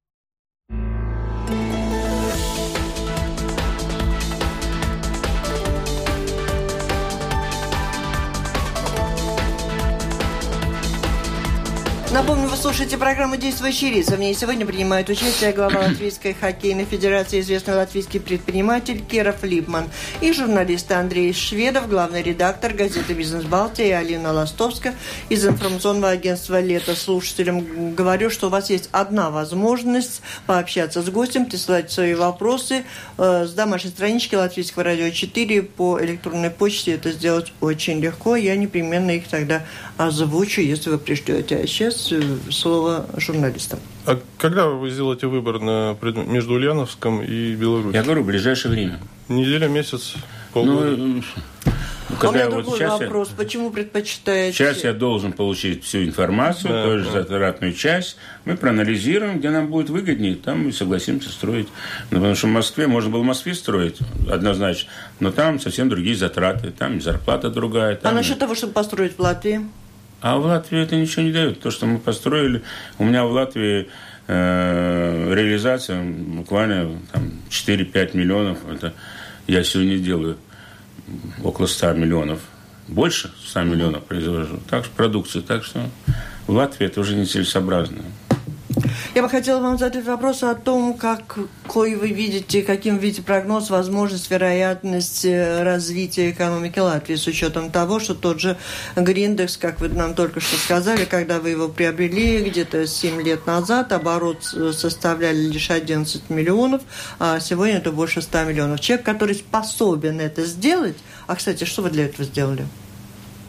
слушаете 12.77 12.99
программу 12.99 13.37
«Действующие 13.37 13.89
лица». 13.89 14.17
В 14.17 14.19
ней 14.19 14.35
сегодня 14.35 14.63
принимает 14.63 15.09
участие 15.09 15.51
глава 15.51 15.79
Латвийской 15.79 16.35
хоккейной 16.35 16.85
федерации, 16.85 17.39
известный 17.39 17.73
латвийский 17.73 18.19
предприниматель 18.19 19.03
Керов 19.03 19.43
Липман 19.43 19.89
и 20.21 20.31
журналисты 20.31 20.93
Андрей 20.93 21.33
Шведов, 21.33 21.89
главный 21.89 22.21
редактор 22.21 22.73
газеты 22.73 23.13
«Бизнес 23.13 23.45
Балтия» 23.45 23.97
Алина 23.97 24.31
Ластовска 24.31 24.93
из 25.27 25.43
информационного 25.43 26.11
агентства 26.11 26.61
«Лето». 26.61 26.95
Слушателям 26.95 27.95
говорю, 27.95 28.29
что 28.29 28.45
у 28.45 28.49
вас 28.51 28.69
есть 28.69 28.89
одна 28.91 29.31
возможность 29.31 30.21
пообщаться 30.45 31.01
с 31.01 31.09
гостем, 31.09 31.47
присылать 31.47 31.91
свои 31.91 32.13
вопросы 32.13 32.83
э, 33.17 33.47
с 33.47 33.53
домашней 33.53 33.89
странички 33.89 34.35
Латвийского 34.35 34.83
радио 34.83 35.09
4 35.09 35.63
по 35.63 35.99
электронной 35.99 36.51
почте. 36.51 36.93
Это 36.93 37.11
сделать 37.11 37.53
очень 37.59 37.99
легко. 38.01 38.35
Я 38.35 38.55
непременно 38.55 39.09
их 39.09 39.27
тогда 39.27 39.65
озвучу, 39.97 40.61
если 40.61 40.91
вы 40.91 40.99
пришлете. 40.99 41.57
А 41.57 41.65
сейчас 41.65 42.13
слово 42.67 43.05
журналистам. 43.15 43.79
А 44.05 44.19
когда 44.37 44.67
вы 44.67 44.89
сделаете 44.89 45.27
выбор 45.27 45.59
на, 45.59 45.97
между 46.01 46.55
Ульяновском 46.55 47.21
и 47.21 47.55
Беларусью? 47.55 47.93
Я 47.93 48.03
говорю, 48.03 48.23
в 48.23 48.25
ближайшее 48.25 48.71
время. 48.71 48.99
Неделя, 49.29 49.67
месяц, 49.67 50.15
полгода? 50.53 50.97
Ну, 50.97 51.21
ну, 52.09 52.15
когда 52.19 52.27
а 52.27 52.29
у 52.29 52.33
меня 52.33 52.49
вот 52.49 52.65
другой 52.65 52.87
вопрос. 52.87 53.29
Я, 53.29 53.35
Почему 53.43 53.69
предпочитаете? 53.69 54.57
Сейчас 54.57 54.83
я 54.83 54.93
должен 54.93 55.33
получить 55.33 55.83
всю 55.83 56.03
информацию, 56.03 56.73
да, 56.73 56.83
тоже 56.83 57.05
да. 57.05 57.11
затратную 57.11 57.73
часть. 57.73 58.17
Мы 58.45 58.57
проанализируем, 58.57 59.39
где 59.39 59.49
нам 59.49 59.67
будет 59.67 59.89
выгоднее, 59.89 60.35
там 60.35 60.65
мы 60.65 60.73
согласимся 60.73 61.29
строить. 61.29 61.67
Ну, 62.11 62.17
потому 62.17 62.35
что 62.35 62.47
в 62.47 62.51
Москве, 62.51 62.87
можно 62.87 63.09
было 63.09 63.21
в 63.21 63.25
Москве 63.25 63.53
строить, 63.53 63.99
однозначно, 64.29 64.89
но 65.19 65.31
там 65.31 65.59
совсем 65.59 65.89
другие 65.89 66.15
затраты, 66.15 66.71
там 66.71 67.01
зарплата 67.01 67.49
другая. 67.49 67.95
Там... 67.95 68.11
А 68.11 68.15
насчет 68.15 68.39
того, 68.39 68.55
чтобы 68.55 68.73
построить 68.73 69.17
в 69.17 69.19
Латвии? 69.19 69.61
А 70.21 70.37
в 70.37 70.45
Латвии 70.45 70.81
это 70.81 70.95
ничего 70.95 71.23
не 71.23 71.31
дает. 71.31 71.61
То, 71.61 71.71
что 71.71 71.85
мы 71.85 71.99
построили, 71.99 72.63
у 72.97 73.05
меня 73.05 73.25
в 73.25 73.31
Латвии 73.31 73.87
э, 74.27 75.33
реализация 75.33 76.03
буквально 76.03 76.99
там, 77.11 77.31
4-5 77.49 78.17
миллионов. 78.17 78.57
Это 78.69 78.93
я 79.45 79.63
сегодня 79.63 79.97
делаю 79.97 80.37
около 81.43 81.67
100 81.67 81.93
миллионов. 81.93 82.39
Больше 82.87 83.31
100 83.45 83.63
миллионов 83.63 84.03
произвожу. 84.05 84.59
Так 84.69 84.85
что 84.85 84.95
продукцию. 84.95 85.43
Так 85.43 85.63
что 85.63 85.87
в 86.47 86.53
Латвии 86.53 86.87
это 86.87 87.01
уже 87.01 87.15
нецелесообразно. 87.15 88.03
Я 89.17 89.23
бы 89.23 89.29
хотела 89.29 89.59
вам 89.59 89.79
задать 89.79 90.05
вопрос 90.05 90.43
о 90.43 90.53
том, 90.53 90.93
как, 90.93 91.39
какой 91.63 91.95
вы 91.95 92.09
видите, 92.09 92.61
каким 92.61 92.99
видите 92.99 93.23
прогноз, 93.23 93.71
возможность, 93.71 94.29
вероятность 94.29 95.25
э, 95.25 95.63
развития 95.63 96.29
экономики 96.29 96.77
Латвии 96.77 97.15
с 97.15 97.25
учетом 97.25 97.71
того, 97.71 97.99
что 97.99 98.13
тот 98.13 98.39
же 98.39 98.57
Гриндекс, 98.95 99.57
как 99.57 99.79
вы 99.79 99.89
нам 99.89 100.13
только 100.13 100.39
что 100.39 100.55
сказали, 100.57 101.05
когда 101.05 101.39
вы 101.39 101.49
его 101.49 101.67
приобрели 101.67 102.47
где-то 102.47 102.85
7 102.85 103.19
лет 103.23 103.47
назад, 103.47 103.91
оборот 103.91 104.43
составляли 104.43 105.47
лишь 105.47 105.71
11 105.71 106.29
миллионов, 106.29 106.83
а 107.17 107.39
сегодня 107.39 107.77
это 107.77 107.91
больше 107.91 108.21
100 108.21 108.43
миллионов. 108.43 108.81
Человек, 108.81 109.03
который 109.03 109.33
способен 109.33 110.21
это 110.21 110.45
сделать, 110.45 110.97
а, 111.25 111.35
кстати, 111.35 111.63
что 111.63 111.81
вы 111.81 111.89
для 111.89 112.05
этого 112.05 112.23
сделали? 112.23 112.67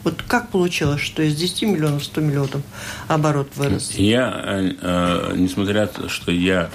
Вот 0.08 0.22
как 0.22 0.48
получилось, 0.48 1.02
что 1.02 1.22
из 1.22 1.36
10 1.36 1.64
миллионов 1.64 2.02
100 2.02 2.20
миллионов 2.22 2.62
оборот 3.08 3.50
вырос? 3.56 3.90
Я, 3.92 4.42
э, 4.42 4.72
э, 4.80 5.34
несмотря 5.36 5.82
на 5.82 5.86
то, 5.88 6.08
что 6.08 6.32
я 6.32 6.70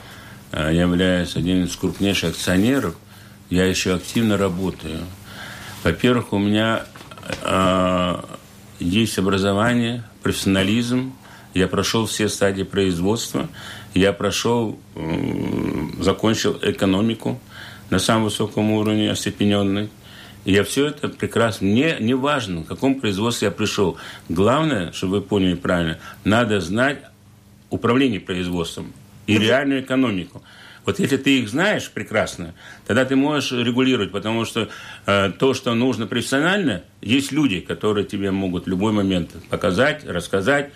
э, 0.51 0.71
являюсь 0.71 1.35
одним 1.35 1.63
из 1.63 1.75
крупнейших 1.75 2.29
акционеров, 2.29 2.95
я 3.49 3.65
еще 3.65 3.95
активно 3.95 4.37
работаю. 4.37 4.99
Во-первых, 5.83 6.31
у 6.31 6.37
меня 6.37 6.85
есть 8.79 9.17
образование, 9.17 10.03
профессионализм, 10.21 11.13
я 11.55 11.67
прошел 11.67 12.05
все 12.05 12.29
стадии 12.29 12.63
производства, 12.63 13.49
я 13.95 14.13
прошел, 14.13 14.77
закончил 15.99 16.59
экономику 16.61 17.39
на 17.89 17.99
самом 17.99 18.25
высоком 18.25 18.71
уровне, 18.71 19.09
остепененный. 19.09 19.89
Я 20.45 20.63
все 20.63 20.87
это 20.87 21.07
прекрасно. 21.07 21.67
Мне 21.67 21.97
не 21.99 22.13
важно, 22.13 22.61
в 22.61 22.65
каком 22.65 22.99
производстве 22.99 23.47
я 23.47 23.51
пришел. 23.51 23.97
Главное, 24.29 24.91
чтобы 24.91 25.17
вы 25.17 25.21
поняли 25.21 25.55
правильно, 25.55 25.99
надо 26.25 26.59
знать 26.59 26.99
управление 27.69 28.19
производством 28.19 28.93
и 29.25 29.37
реальную 29.37 29.81
экономику. 29.81 30.43
Вот 30.85 30.99
если 30.99 31.15
ты 31.15 31.39
их 31.39 31.47
знаешь 31.47 31.89
прекрасно, 31.89 32.53
тогда 32.85 33.05
ты 33.05 33.15
можешь 33.15 33.53
регулировать, 33.53 34.11
потому 34.11 34.43
что 34.43 34.67
э, 35.05 35.31
то, 35.39 35.53
что 35.53 35.73
нужно 35.73 36.07
профессионально, 36.07 36.83
есть 37.01 37.31
люди, 37.31 37.61
которые 37.61 38.05
тебе 38.05 38.31
могут 38.31 38.65
в 38.65 38.67
любой 38.67 38.91
момент 38.91 39.31
показать, 39.49 40.03
рассказать, 40.05 40.71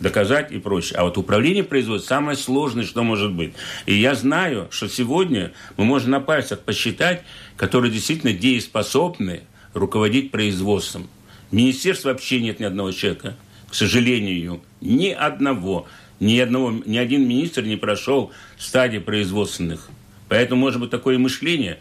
доказать 0.00 0.52
и 0.52 0.58
прочее. 0.58 0.98
А 0.98 1.04
вот 1.04 1.16
управление 1.16 1.64
производством 1.64 2.08
самое 2.08 2.36
сложное, 2.36 2.84
что 2.84 3.02
может 3.02 3.32
быть. 3.32 3.54
И 3.86 3.94
я 3.94 4.14
знаю, 4.14 4.68
что 4.70 4.88
сегодня 4.88 5.52
мы 5.76 5.84
можем 5.84 6.10
на 6.10 6.20
пальцах 6.20 6.60
посчитать, 6.60 7.22
которые 7.56 7.90
действительно 7.92 8.32
дееспособны 8.32 9.42
руководить 9.74 10.30
производством. 10.30 11.08
В 11.50 11.54
министерстве 11.54 12.12
вообще 12.12 12.40
нет 12.40 12.60
ни 12.60 12.64
одного 12.64 12.92
человека, 12.92 13.36
к 13.68 13.74
сожалению, 13.74 14.62
ни 14.80 15.08
одного. 15.08 15.86
Ни, 16.18 16.38
одного, 16.38 16.70
ни 16.70 16.96
один 16.96 17.28
министр 17.28 17.62
не 17.62 17.76
прошел 17.76 18.32
стадии 18.56 18.98
производственных. 18.98 19.90
Поэтому 20.28 20.62
может 20.62 20.80
быть 20.80 20.88
такое 20.88 21.18
мышление 21.18 21.78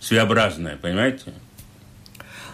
своеобразное, 0.00 0.76
понимаете? 0.76 1.32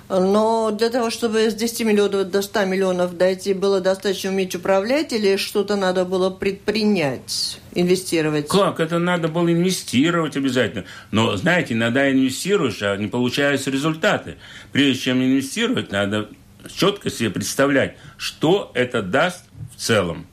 Но 0.08 0.70
для 0.70 0.90
того, 0.90 1.10
чтобы 1.10 1.50
с 1.50 1.54
10 1.54 1.86
миллионов 1.86 2.30
до 2.30 2.42
100 2.42 2.64
миллионов 2.66 3.16
дойти, 3.16 3.54
было 3.54 3.80
достаточно 3.80 4.30
уметь 4.30 4.54
управлять 4.54 5.12
или 5.12 5.36
что-то 5.36 5.76
надо 5.76 6.04
было 6.04 6.28
предпринять, 6.28 7.58
инвестировать? 7.74 8.48
Как? 8.48 8.80
Это 8.80 8.98
надо 8.98 9.28
было 9.28 9.50
инвестировать 9.50 10.36
обязательно. 10.36 10.84
Но, 11.10 11.36
знаете, 11.36 11.74
иногда 11.74 12.10
инвестируешь, 12.10 12.82
а 12.82 12.96
не 12.96 13.06
получаются 13.06 13.70
результаты. 13.70 14.36
Прежде 14.72 15.00
чем 15.00 15.22
инвестировать, 15.22 15.90
надо 15.90 16.28
четко 16.74 17.10
себе 17.10 17.30
представлять, 17.30 17.96
что 18.18 18.70
это 18.74 19.02
даст 19.02 19.44
в 19.74 19.80
целом. 19.80 20.26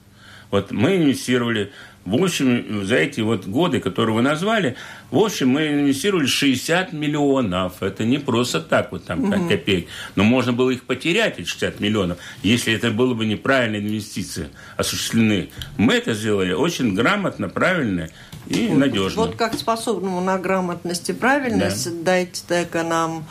Вот 0.49 0.71
мы 0.71 0.97
инвестировали 0.97 1.71
в 2.05 2.23
общем, 2.23 2.83
за 2.85 2.95
эти 2.95 3.21
вот 3.21 3.45
годы, 3.45 3.79
которые 3.79 4.15
вы 4.15 4.21
назвали, 4.21 4.75
в 5.11 5.17
общем, 5.17 5.49
мы 5.49 5.67
инвестировали 5.67 6.25
60 6.25 6.93
миллионов. 6.93 7.83
Это 7.83 8.05
не 8.05 8.17
просто 8.17 8.59
так 8.61 8.91
вот 8.91 9.05
там 9.05 9.23
угу. 9.23 9.47
копеек. 9.47 9.87
Но 10.15 10.23
можно 10.23 10.51
было 10.51 10.71
их 10.71 10.83
потерять, 10.83 11.39
эти 11.39 11.47
60 11.47 11.79
миллионов, 11.79 12.17
если 12.41 12.73
это 12.73 12.91
было 12.91 13.13
бы 13.13 13.25
неправильные 13.25 13.81
инвестиции 13.81 14.49
осуществлены. 14.77 15.49
Мы 15.77 15.93
это 15.93 16.13
сделали 16.13 16.53
очень 16.53 16.95
грамотно, 16.95 17.49
правильно 17.49 18.09
и 18.47 18.69
надежно. 18.69 19.21
Вот 19.21 19.35
как 19.35 19.53
способному 19.53 20.21
на 20.21 20.37
грамотность 20.39 21.09
и 21.09 21.13
правильность 21.13 21.85
да. 21.85 22.03
дайте 22.03 22.41
только 22.47 22.83
нам 22.83 23.25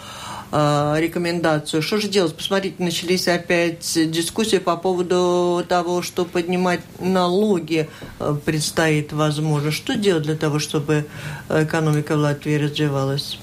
Э, 0.52 0.96
рекомендацию. 0.98 1.80
Что 1.80 1.98
же 1.98 2.08
делать? 2.08 2.34
Посмотрите, 2.34 2.76
начались 2.82 3.28
опять 3.28 4.10
дискуссии 4.10 4.58
по 4.58 4.76
поводу 4.76 5.64
того, 5.68 6.02
что 6.02 6.24
поднимать 6.24 6.80
налоги 6.98 7.88
э, 8.18 8.34
предстоит 8.44 9.12
возможно. 9.12 9.70
Что 9.70 9.94
делать 9.94 10.24
для 10.24 10.34
того, 10.34 10.58
чтобы 10.58 11.06
экономика 11.48 12.16
в 12.16 12.20
Латвии 12.20 12.56
развивалась? 12.56 13.38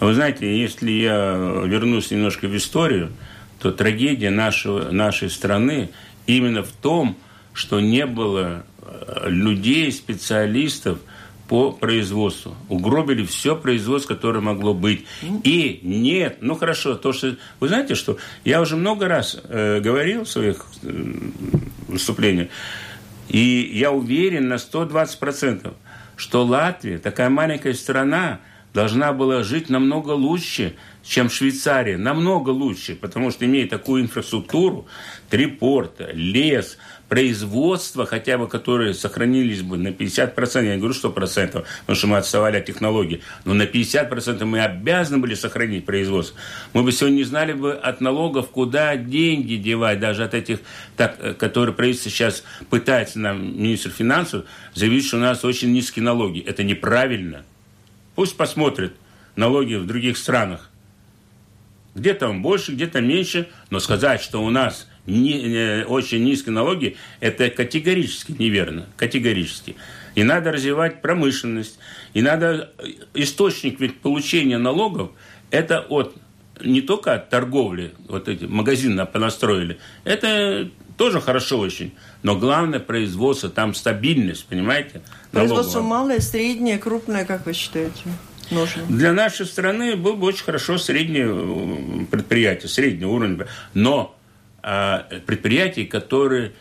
Вы 0.00 0.14
знаете, 0.14 0.58
если 0.58 0.90
я 0.90 1.62
вернусь 1.66 2.10
немножко 2.10 2.48
в 2.48 2.56
историю, 2.56 3.12
то 3.58 3.70
трагедия 3.70 4.30
нашего, 4.30 4.90
нашей 4.90 5.28
страны 5.28 5.90
именно 6.26 6.62
в 6.62 6.70
том, 6.70 7.18
что 7.52 7.80
не 7.80 8.06
было 8.06 8.64
э, 8.80 9.28
людей, 9.28 9.92
специалистов, 9.92 11.00
по 11.50 11.72
производству. 11.72 12.54
Угробили 12.68 13.26
все 13.26 13.56
производство, 13.56 14.14
которое 14.14 14.38
могло 14.38 14.72
быть. 14.72 15.04
И 15.42 15.80
нет, 15.82 16.36
ну 16.42 16.54
хорошо, 16.54 16.94
то, 16.94 17.12
что... 17.12 17.34
Вы 17.58 17.66
знаете, 17.66 17.96
что 17.96 18.18
я 18.44 18.60
уже 18.60 18.76
много 18.76 19.08
раз 19.08 19.36
э, 19.42 19.80
говорил 19.80 20.22
в 20.22 20.28
своих 20.28 20.64
э, 20.84 21.12
выступлениях, 21.88 22.50
и 23.28 23.68
я 23.74 23.90
уверен 23.90 24.46
на 24.46 24.54
120%, 24.54 25.74
что 26.14 26.44
Латвия, 26.44 26.98
такая 26.98 27.30
маленькая 27.30 27.74
страна, 27.74 28.38
должна 28.72 29.12
была 29.12 29.42
жить 29.42 29.68
намного 29.70 30.12
лучше, 30.12 30.76
чем 31.02 31.28
Швейцария. 31.28 31.98
Намного 31.98 32.50
лучше, 32.50 32.94
потому 32.94 33.32
что 33.32 33.44
имеет 33.44 33.70
такую 33.70 34.02
инфраструктуру, 34.02 34.86
три 35.28 35.46
порта, 35.46 36.10
лес, 36.12 36.78
производства, 37.10 38.06
хотя 38.06 38.38
бы 38.38 38.48
которые 38.48 38.94
сохранились 38.94 39.62
бы 39.62 39.76
на 39.76 39.88
50%, 39.88 40.64
я 40.64 40.76
не 40.76 40.80
говорю 40.80 40.94
100%, 40.94 41.64
потому 41.80 41.96
что 41.96 42.06
мы 42.06 42.16
отставали 42.16 42.58
от 42.58 42.66
технологий, 42.66 43.20
но 43.44 43.52
на 43.52 43.64
50% 43.64 44.44
мы 44.44 44.60
обязаны 44.60 45.18
были 45.18 45.34
сохранить 45.34 45.84
производство. 45.84 46.38
Мы 46.72 46.84
бы 46.84 46.92
сегодня 46.92 47.16
не 47.16 47.24
знали 47.24 47.52
бы 47.52 47.74
от 47.74 48.00
налогов, 48.00 48.50
куда 48.50 48.96
деньги 48.96 49.56
девать, 49.56 49.98
даже 49.98 50.22
от 50.22 50.34
этих, 50.34 50.60
так, 50.96 51.16
э, 51.18 51.34
которые 51.34 51.74
правительство 51.74 52.12
сейчас 52.12 52.44
пытается 52.70 53.18
нам, 53.18 53.60
министр 53.60 53.90
финансов, 53.90 54.44
заявить, 54.74 55.04
что 55.04 55.16
у 55.16 55.20
нас 55.20 55.44
очень 55.44 55.72
низкие 55.72 56.04
налоги. 56.04 56.38
Это 56.38 56.62
неправильно. 56.62 57.44
Пусть 58.14 58.36
посмотрят 58.36 58.92
налоги 59.34 59.74
в 59.74 59.84
других 59.84 60.16
странах. 60.16 60.70
Где-то 61.96 62.28
он 62.28 62.40
больше, 62.40 62.70
где-то 62.70 63.00
меньше, 63.00 63.48
но 63.68 63.80
сказать, 63.80 64.22
что 64.22 64.44
у 64.44 64.50
нас 64.50 64.86
не, 65.10 65.84
очень 65.84 66.24
низкие 66.24 66.52
налоги, 66.52 66.96
это 67.20 67.50
категорически 67.50 68.32
неверно. 68.38 68.86
Категорически. 68.96 69.76
И 70.14 70.22
надо 70.22 70.52
развивать 70.52 71.02
промышленность. 71.02 71.78
И 72.14 72.22
надо... 72.22 72.72
Источник 73.14 73.80
ведь 73.80 74.00
получения 74.00 74.58
налогов– 74.58 75.10
это 75.50 75.80
от 75.80 76.16
не 76.62 76.82
только 76.82 77.14
от 77.14 77.30
торговли, 77.30 77.92
вот 78.08 78.28
эти 78.28 78.44
магазины 78.44 79.06
понастроили, 79.06 79.78
это 80.04 80.68
тоже 80.96 81.20
хорошо 81.20 81.58
очень. 81.58 81.94
Но 82.22 82.36
главное 82.36 82.80
производство, 82.80 83.48
там 83.48 83.74
стабильность, 83.74 84.44
понимаете? 84.46 85.00
Производство 85.30 85.80
малое, 85.80 86.20
среднее, 86.20 86.78
крупное, 86.78 87.24
как 87.24 87.46
вы 87.46 87.54
считаете? 87.54 88.02
Нужно. 88.50 88.82
Для 88.88 89.12
нашей 89.12 89.46
страны 89.46 89.96
было 89.96 90.14
бы 90.14 90.26
очень 90.26 90.44
хорошо 90.44 90.76
среднее 90.76 91.28
э, 91.30 92.04
предприятие, 92.10 92.68
средний 92.68 93.06
уровень. 93.06 93.40
Но 93.74 94.16
предприятий, 94.62 95.86
которые 95.86 96.52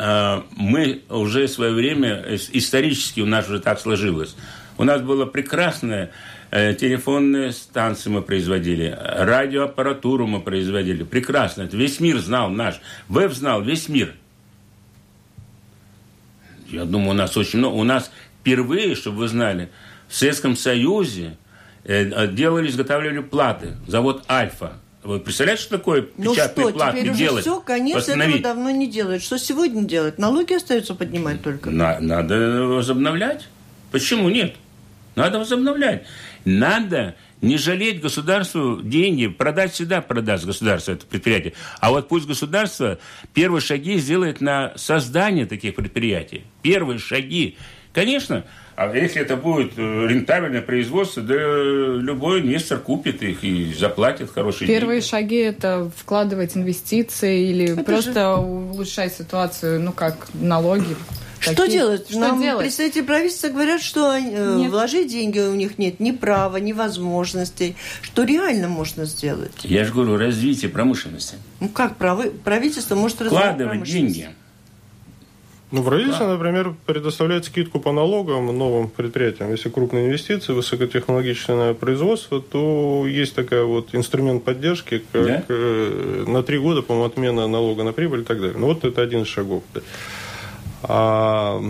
а, 0.00 0.44
мы 0.56 1.02
уже 1.08 1.46
в 1.46 1.50
свое 1.50 1.72
время, 1.72 2.24
исторически 2.52 3.20
у 3.20 3.26
нас 3.26 3.48
уже 3.48 3.58
так 3.58 3.80
сложилось. 3.80 4.36
У 4.76 4.84
нас 4.84 5.02
было 5.02 5.26
прекрасное 5.26 6.12
э, 6.52 6.72
телефонные 6.74 7.50
станции 7.50 8.08
мы 8.08 8.22
производили, 8.22 8.96
радиоаппаратуру 8.96 10.28
мы 10.28 10.40
производили. 10.40 11.02
Прекрасно. 11.02 11.62
Это 11.62 11.76
весь 11.76 11.98
мир 11.98 12.18
знал 12.20 12.48
наш. 12.48 12.80
Веб 13.08 13.32
знал 13.32 13.60
весь 13.60 13.88
мир. 13.88 14.14
Я 16.68 16.84
думаю, 16.84 17.10
у 17.10 17.14
нас 17.14 17.36
очень 17.36 17.58
много. 17.58 17.74
У 17.74 17.82
нас 17.82 18.12
впервые, 18.40 18.94
чтобы 18.94 19.18
вы 19.18 19.28
знали, 19.28 19.68
в 20.06 20.14
Советском 20.14 20.54
Союзе 20.54 21.36
э, 21.82 22.28
делали, 22.28 22.68
изготавливали 22.68 23.18
платы. 23.18 23.74
Завод 23.88 24.24
«Альфа». 24.30 24.74
Вы 25.08 25.20
представляете, 25.20 25.62
что 25.62 25.78
такое 25.78 26.06
ну 26.18 26.34
печатные 26.34 26.66
что, 26.66 26.74
платы 26.74 27.00
теперь 27.00 27.14
делать? 27.14 27.46
Уже 27.46 27.54
все, 27.54 27.60
конечно, 27.62 28.12
этого 28.12 28.38
давно 28.40 28.70
не 28.70 28.86
делают. 28.86 29.22
Что 29.22 29.38
сегодня 29.38 29.84
делать? 29.84 30.18
Налоги 30.18 30.52
остаются 30.52 30.94
поднимать 30.94 31.40
только. 31.40 31.70
На, 31.70 31.98
надо 31.98 32.36
возобновлять. 32.66 33.48
Почему 33.90 34.28
нет? 34.28 34.56
Надо 35.14 35.38
возобновлять. 35.38 36.04
Надо 36.44 37.14
не 37.40 37.56
жалеть 37.56 38.02
государству 38.02 38.82
деньги, 38.82 39.28
продать 39.28 39.72
всегда 39.72 40.02
продаст 40.02 40.44
государство 40.44 40.92
это 40.92 41.06
предприятие. 41.06 41.54
А 41.80 41.90
вот 41.90 42.08
пусть 42.08 42.26
государство 42.26 42.98
первые 43.32 43.62
шаги 43.62 43.96
сделает 43.96 44.42
на 44.42 44.74
создание 44.76 45.46
таких 45.46 45.74
предприятий. 45.74 46.44
Первые 46.60 46.98
шаги. 46.98 47.56
Конечно, 47.92 48.44
а 48.76 48.94
если 48.94 49.22
это 49.22 49.36
будет 49.36 49.72
э, 49.76 50.06
рентабельное 50.08 50.62
производство, 50.62 51.20
да 51.22 51.34
любой 51.34 52.42
инвестор 52.42 52.78
купит 52.78 53.22
их 53.22 53.42
и 53.42 53.74
заплатит 53.74 54.30
хорошие 54.30 54.68
Первые 54.68 55.00
деньги. 55.00 55.10
шаги– 55.10 55.36
это 55.38 55.90
вкладывать 55.96 56.56
инвестиции 56.56 57.50
или 57.50 57.72
это 57.72 57.82
просто 57.82 58.12
же... 58.12 58.28
улучшать 58.36 59.14
ситуацию, 59.14 59.80
ну 59.80 59.92
как 59.92 60.28
налоги. 60.34 60.96
Что 61.40 61.54
такие. 61.54 61.78
делать? 61.78 62.08
Что 62.08 62.18
Нам 62.18 62.40
делать? 62.40 62.64
представители 62.64 63.02
правительства 63.02 63.48
говорят, 63.48 63.80
что 63.80 64.16
э, 64.16 64.68
вложить 64.68 65.10
деньги 65.10 65.38
у 65.38 65.54
них 65.54 65.78
нет 65.78 66.00
ни 66.00 66.10
права, 66.10 66.56
ни 66.58 66.72
возможностей. 66.72 67.76
Что 68.02 68.24
реально 68.24 68.68
можно 68.68 69.04
сделать? 69.04 69.52
Я 69.64 69.84
же 69.84 69.92
говорю, 69.92 70.16
развитие 70.16 70.70
промышленности. 70.70 71.36
Ну 71.60 71.68
как 71.68 71.96
правительство 71.96 72.94
может 72.94 73.20
развивать 73.22 73.54
Вкладывать 73.54 73.82
деньги. 73.84 74.28
Ну, 75.70 75.82
правительство, 75.82 76.26
да. 76.26 76.32
например, 76.32 76.74
предоставляет 76.86 77.44
скидку 77.44 77.78
по 77.78 77.92
налогам 77.92 78.46
новым 78.46 78.88
предприятиям. 78.88 79.50
Если 79.50 79.68
крупные 79.68 80.06
инвестиции, 80.06 80.54
высокотехнологичное 80.54 81.74
производство, 81.74 82.40
то 82.40 83.04
есть 83.06 83.34
такая 83.34 83.64
вот 83.64 83.94
инструмент 83.94 84.44
поддержки, 84.44 85.02
как 85.12 85.26
да? 85.26 85.44
э, 85.48 86.24
на 86.26 86.42
три 86.42 86.58
года, 86.58 86.80
по-моему, 86.80 87.06
отмена 87.06 87.46
налога 87.46 87.82
на 87.84 87.92
прибыль 87.92 88.20
и 88.20 88.24
так 88.24 88.40
далее. 88.40 88.56
Ну, 88.56 88.66
вот 88.66 88.84
это 88.84 89.02
один 89.02 89.22
из 89.22 89.28
шагов. 89.28 89.62
Да. 89.74 89.80
А 90.84 91.62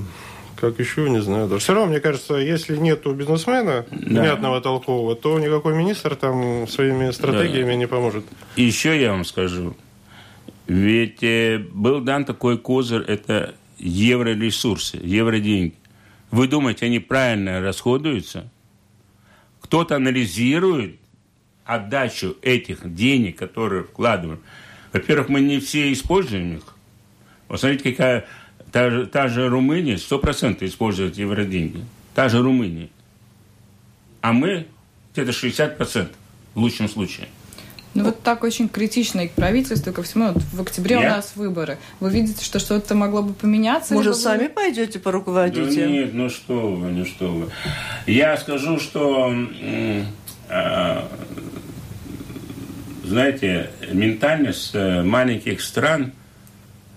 как 0.61 0.79
еще, 0.79 1.09
не 1.09 1.21
знаю. 1.21 1.49
Даже. 1.49 1.61
Все 1.61 1.75
равно, 1.75 1.91
мне 1.91 2.01
кажется, 2.01 2.35
если 2.35 2.77
нет 2.77 3.07
у 3.07 3.13
бизнесмена 3.13 3.85
да. 3.91 4.23
внятного 4.23 4.61
толкового, 4.61 5.17
то 5.17 5.39
никакой 5.39 5.75
министр 5.75 6.15
там 6.15 6.69
своими 6.69 7.11
стратегиями 7.11 7.71
да. 7.71 7.77
не 7.77 7.87
поможет. 7.87 8.25
Еще 8.57 9.01
я 9.01 9.11
вам 9.11 9.25
скажу. 9.25 9.77
Ведь 10.69 11.23
э, 11.23 11.59
был 11.59 12.01
дан 12.01 12.25
такой 12.25 12.59
козырь, 12.59 13.03
это 13.03 13.55
евроресурсы, 13.79 14.99
евроденьги. 15.03 15.75
Вы 16.31 16.49
думаете, 16.49 16.87
они 16.87 16.99
правильно 16.99 17.61
расходуются? 17.61 18.51
Кто-то 19.61 19.97
анализирует 19.97 20.99
отдачу 21.65 22.37
этих 22.43 22.95
денег, 22.95 23.39
которые 23.39 23.85
вкладываем. 23.85 24.41
Во-первых, 24.93 25.29
мы 25.29 25.41
не 25.41 25.61
все 25.61 25.93
используем 25.93 26.57
их. 26.57 26.75
Посмотрите, 27.47 27.91
какая 27.93 28.27
та 28.73 28.91
же, 28.91 29.07
та 29.07 29.29
же 29.29 29.49
Румыния 29.49 29.95
100% 29.95 30.65
использует 30.65 31.17
евроденьги. 31.17 31.85
Та 32.15 32.29
же 32.29 32.43
Румыния. 32.43 32.89
А 34.21 34.33
мы 34.33 34.67
где-то 35.13 35.31
60% 35.31 36.09
в 36.55 36.59
лучшем 36.59 36.89
случае. 36.89 37.29
Ну 37.95 38.05
вот 38.05 38.23
так 38.23 38.45
очень 38.45 38.69
критично 38.69 39.23
и 39.23 39.29
к 39.29 39.33
правительству, 39.33 39.91
и 39.91 39.95
ко 39.95 40.03
всему. 40.03 40.33
Вот 40.33 40.43
в 40.53 40.61
октябре 40.63 40.97
Я? 40.97 41.01
у 41.01 41.05
нас 41.05 41.33
выборы. 41.35 41.79
Вы 42.01 42.11
видите, 42.11 42.45
что 42.45 42.59
что-то 42.59 42.95
могло 42.95 43.23
бы 43.23 43.33
поменяться? 43.33 43.95
Может, 43.95 44.17
сами 44.17 44.45
вы... 44.45 44.49
пойдете 44.51 44.99
по 44.99 45.11
руководить? 45.11 45.75
Да 45.77 45.87
нет, 45.87 46.15
ну 46.15 46.29
что 46.29 46.71
вы, 46.71 46.91
ну 46.91 47.05
что 47.05 47.29
вы. 47.29 47.51
Я 48.07 48.37
скажу, 48.37 48.79
что 48.79 49.35
э, 49.61 51.03
знаете, 53.09 53.71
ментальность 53.91 54.71
э, 54.75 55.03
маленьких 55.03 55.61
стран, 55.61 56.13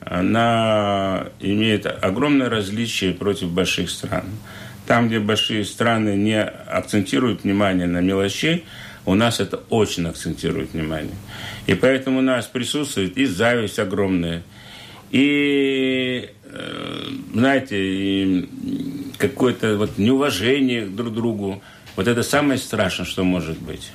она 0.02 1.28
имеет 1.40 1.86
огромное 1.86 2.50
различие 2.50 3.14
против 3.14 3.50
больших 3.50 3.90
стран. 3.90 4.26
Там, 4.88 5.08
где 5.08 5.20
большие 5.20 5.64
страны 5.64 6.16
не 6.16 6.42
акцентируют 6.42 7.44
внимание 7.44 7.88
на 7.88 8.02
мелочей, 8.02 8.66
у 9.06 9.16
нас 9.16 9.40
это 9.40 9.58
очень 9.70 10.08
акцентирует 10.08 10.74
внимание. 10.74 11.16
И 11.68 11.74
поэтому 11.74 12.20
у 12.20 12.22
нас 12.22 12.46
присутствует 12.46 13.18
и 13.18 13.26
зависть 13.26 13.80
огромная, 13.80 14.44
и, 15.12 16.30
э, 16.44 17.08
знаете, 17.34 18.48
какое-то 19.18 19.78
вот 19.78 19.98
неуважение 19.98 20.86
друг 20.86 21.12
к 21.12 21.16
другу. 21.16 21.62
Вот 21.96 22.08
это 22.08 22.24
самое 22.24 22.58
страшное, 22.58 23.06
что 23.06 23.24
может 23.24 23.60
быть. 23.60 23.92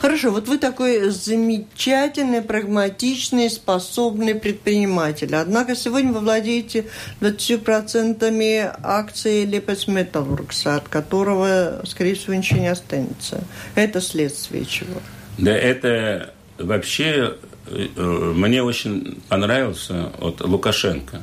Хорошо, 0.00 0.30
вот 0.30 0.46
вы 0.46 0.58
такой 0.58 1.10
замечательный, 1.10 2.40
прагматичный, 2.40 3.50
способный 3.50 4.36
предприниматель. 4.36 5.34
Однако 5.34 5.74
сегодня 5.74 6.12
вы 6.12 6.20
владеете 6.20 6.86
20% 7.20 8.78
акций 8.82 9.44
Лепес 9.44 9.88
Металлургс, 9.88 10.66
от 10.66 10.88
которого, 10.88 11.82
скорее 11.84 12.14
всего, 12.14 12.34
ничего 12.34 12.60
не 12.60 12.68
останется. 12.68 13.42
Это 13.74 14.00
следствие 14.00 14.64
чего? 14.66 15.00
Да, 15.36 15.52
это 15.52 16.32
вообще 16.58 17.36
э, 17.66 18.32
мне 18.36 18.62
очень 18.62 19.20
понравился 19.28 20.12
от 20.20 20.40
Лукашенко 20.40 21.22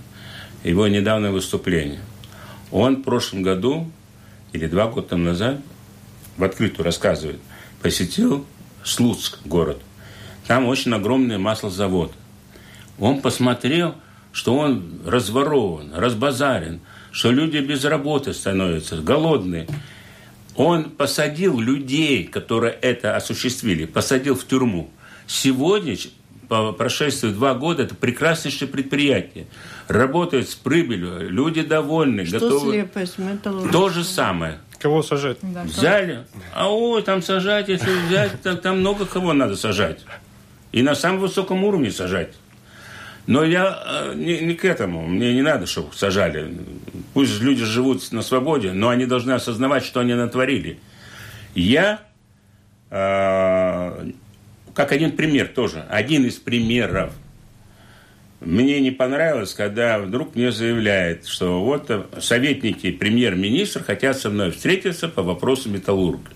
его 0.66 0.88
недавнее 0.88 1.32
выступление. 1.32 2.02
Он 2.72 2.98
в 2.98 3.04
прошлом 3.04 3.42
году 3.42 3.90
или 4.52 4.68
два 4.68 4.88
года 4.88 5.16
назад 5.16 5.62
в 6.38 6.44
открытую 6.44 6.86
рассказывает, 6.86 7.40
посетил 7.82 8.46
Слуцк 8.86 9.40
город. 9.46 9.82
Там 10.48 10.68
очень 10.68 10.94
огромный 10.94 11.40
маслозавод. 11.40 12.14
Он 13.00 13.20
посмотрел, 13.20 13.96
что 14.32 14.56
он 14.56 15.02
разворован, 15.06 15.94
разбазарен, 15.96 16.82
что 17.12 17.32
люди 17.32 17.58
без 17.58 17.84
работы 17.84 18.34
становятся, 18.34 18.98
голодные. 18.98 19.68
Он 20.56 20.86
посадил 20.86 21.60
людей, 21.60 22.26
которые 22.26 22.74
это 22.74 23.16
осуществили, 23.16 23.86
посадил 23.86 24.36
в 24.36 24.46
тюрьму. 24.46 24.92
Сегодня, 25.26 25.98
по 26.48 26.72
прошествии 26.72 27.30
два 27.30 27.56
года, 27.56 27.84
это 27.84 27.96
прекраснейшее 27.96 28.68
предприятие. 28.68 29.48
Работает 29.88 30.48
с 30.48 30.56
прибылью, 30.56 31.30
люди 31.30 31.64
довольны, 31.64 32.26
что 32.26 32.40
готовы. 32.40 32.72
Слепость, 32.72 33.16
То 33.72 33.90
же 33.90 34.04
самое. 34.04 34.60
Кого 34.86 35.02
сажать? 35.02 35.40
Да, 35.42 35.64
Взяли, 35.64 36.26
а 36.54 36.72
ой, 36.72 37.02
там 37.02 37.24
сажать, 37.24 37.70
если 37.70 37.90
взять, 38.06 38.40
так 38.44 38.62
там 38.62 38.82
много 38.82 39.08
кого 39.08 39.34
надо 39.34 39.56
сажать. 39.56 40.06
И 40.72 40.84
на 40.84 40.94
самом 40.94 41.22
высоком 41.22 41.64
уровне 41.64 41.90
сажать. 41.90 42.36
Но 43.26 43.44
я 43.44 43.82
э, 43.84 44.14
не, 44.16 44.42
не 44.42 44.54
к 44.54 44.64
этому. 44.64 45.08
Мне 45.08 45.34
не 45.34 45.42
надо, 45.42 45.66
чтобы 45.66 45.96
сажали. 45.96 46.56
Пусть 47.16 47.42
люди 47.42 47.66
живут 47.66 48.12
на 48.12 48.22
свободе, 48.22 48.74
но 48.74 48.90
они 48.90 49.08
должны 49.08 49.32
осознавать, 49.32 49.84
что 49.84 50.02
они 50.02 50.14
натворили. 50.14 50.78
Я, 51.56 52.02
э, 52.92 54.12
как 54.76 54.92
один 54.92 55.14
пример 55.14 55.48
тоже, 55.48 55.84
один 55.90 56.26
из 56.26 56.36
примеров– 56.36 57.12
мне 58.46 58.80
не 58.80 58.92
понравилось, 58.92 59.54
когда 59.54 60.00
вдруг 60.00 60.36
мне 60.36 60.52
заявляет, 60.52 61.26
что 61.26 61.64
вот 61.64 61.92
советники 62.20 62.92
премьер-министра 62.92 63.84
хотят 63.84 64.18
со 64.18 64.30
мной 64.30 64.52
встретиться 64.52 65.10
по 65.10 65.24
вопросу 65.24 65.70
металлурга. 65.70 66.30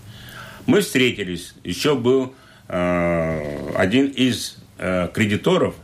Мы 0.65 0.81
встретились. 0.81 1.53
Еще 1.63 1.95
был 1.95 2.33
э, 2.67 3.73
один 3.75 4.07
из 4.07 4.57
э, 4.79 5.07
кредиторов 5.13 5.75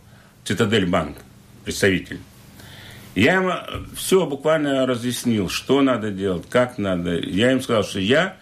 Цитадель 0.43 0.87
Банк, 0.87 1.17
представитель. 1.63 2.19
Я 3.13 3.35
им 3.35 3.51
все 3.95 4.25
буквально 4.25 4.85
разъяснил, 4.85 5.47
что 5.47 5.81
надо 5.81 6.11
делать, 6.11 6.45
как 6.49 6.77
надо. 6.77 7.17
Я 7.17 7.51
им 7.51 7.61
сказал, 7.61 7.83
что 7.83 7.99
я 7.99 8.37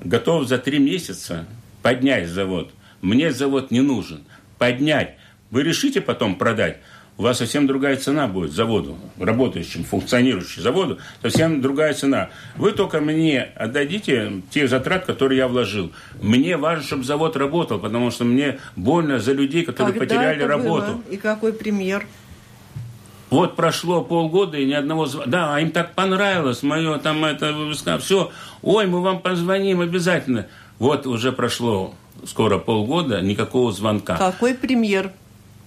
готов 0.00 0.46
за 0.46 0.58
три 0.58 0.78
месяца 0.78 1.46
поднять 1.82 2.28
завод. 2.28 2.70
Мне 3.00 3.32
завод 3.32 3.70
не 3.70 3.80
нужен. 3.80 4.24
Поднять. 4.58 5.16
Вы 5.50 5.62
решите 5.62 6.00
потом 6.00 6.36
продать 6.36 6.78
у 7.16 7.22
вас 7.22 7.38
совсем 7.38 7.66
другая 7.66 7.96
цена 7.96 8.26
будет 8.26 8.52
заводу, 8.52 8.96
работающему, 9.18 9.84
функционирующему 9.84 10.62
заводу, 10.62 10.98
совсем 11.22 11.60
другая 11.60 11.94
цена. 11.94 12.30
Вы 12.56 12.72
только 12.72 13.00
мне 13.00 13.42
отдадите 13.42 14.42
те 14.50 14.66
затраты, 14.66 15.06
которые 15.06 15.38
я 15.38 15.48
вложил. 15.48 15.92
Мне 16.20 16.56
важно, 16.56 16.82
чтобы 16.82 17.04
завод 17.04 17.36
работал, 17.36 17.78
потому 17.78 18.10
что 18.10 18.24
мне 18.24 18.58
больно 18.74 19.20
за 19.20 19.32
людей, 19.32 19.64
которые 19.64 19.94
Когда 19.94 20.06
потеряли 20.06 20.38
это 20.38 20.48
работу. 20.48 20.92
Было? 20.92 21.02
И 21.10 21.16
какой 21.16 21.52
премьер? 21.52 22.06
Вот 23.30 23.56
прошло 23.56 24.02
полгода 24.02 24.58
и 24.58 24.64
ни 24.64 24.74
одного 24.74 25.06
звонка. 25.06 25.30
Да, 25.30 25.60
им 25.60 25.70
так 25.70 25.94
понравилось 25.94 26.62
мое 26.62 26.98
там 26.98 27.24
это, 27.24 27.72
все. 27.98 28.30
Ой, 28.62 28.86
мы 28.86 29.02
вам 29.02 29.20
позвоним 29.20 29.80
обязательно. 29.80 30.46
Вот 30.78 31.06
уже 31.06 31.32
прошло 31.32 31.94
скоро 32.26 32.58
полгода, 32.58 33.20
никакого 33.20 33.72
звонка. 33.72 34.16
Какой 34.16 34.54
премьер? 34.54 35.12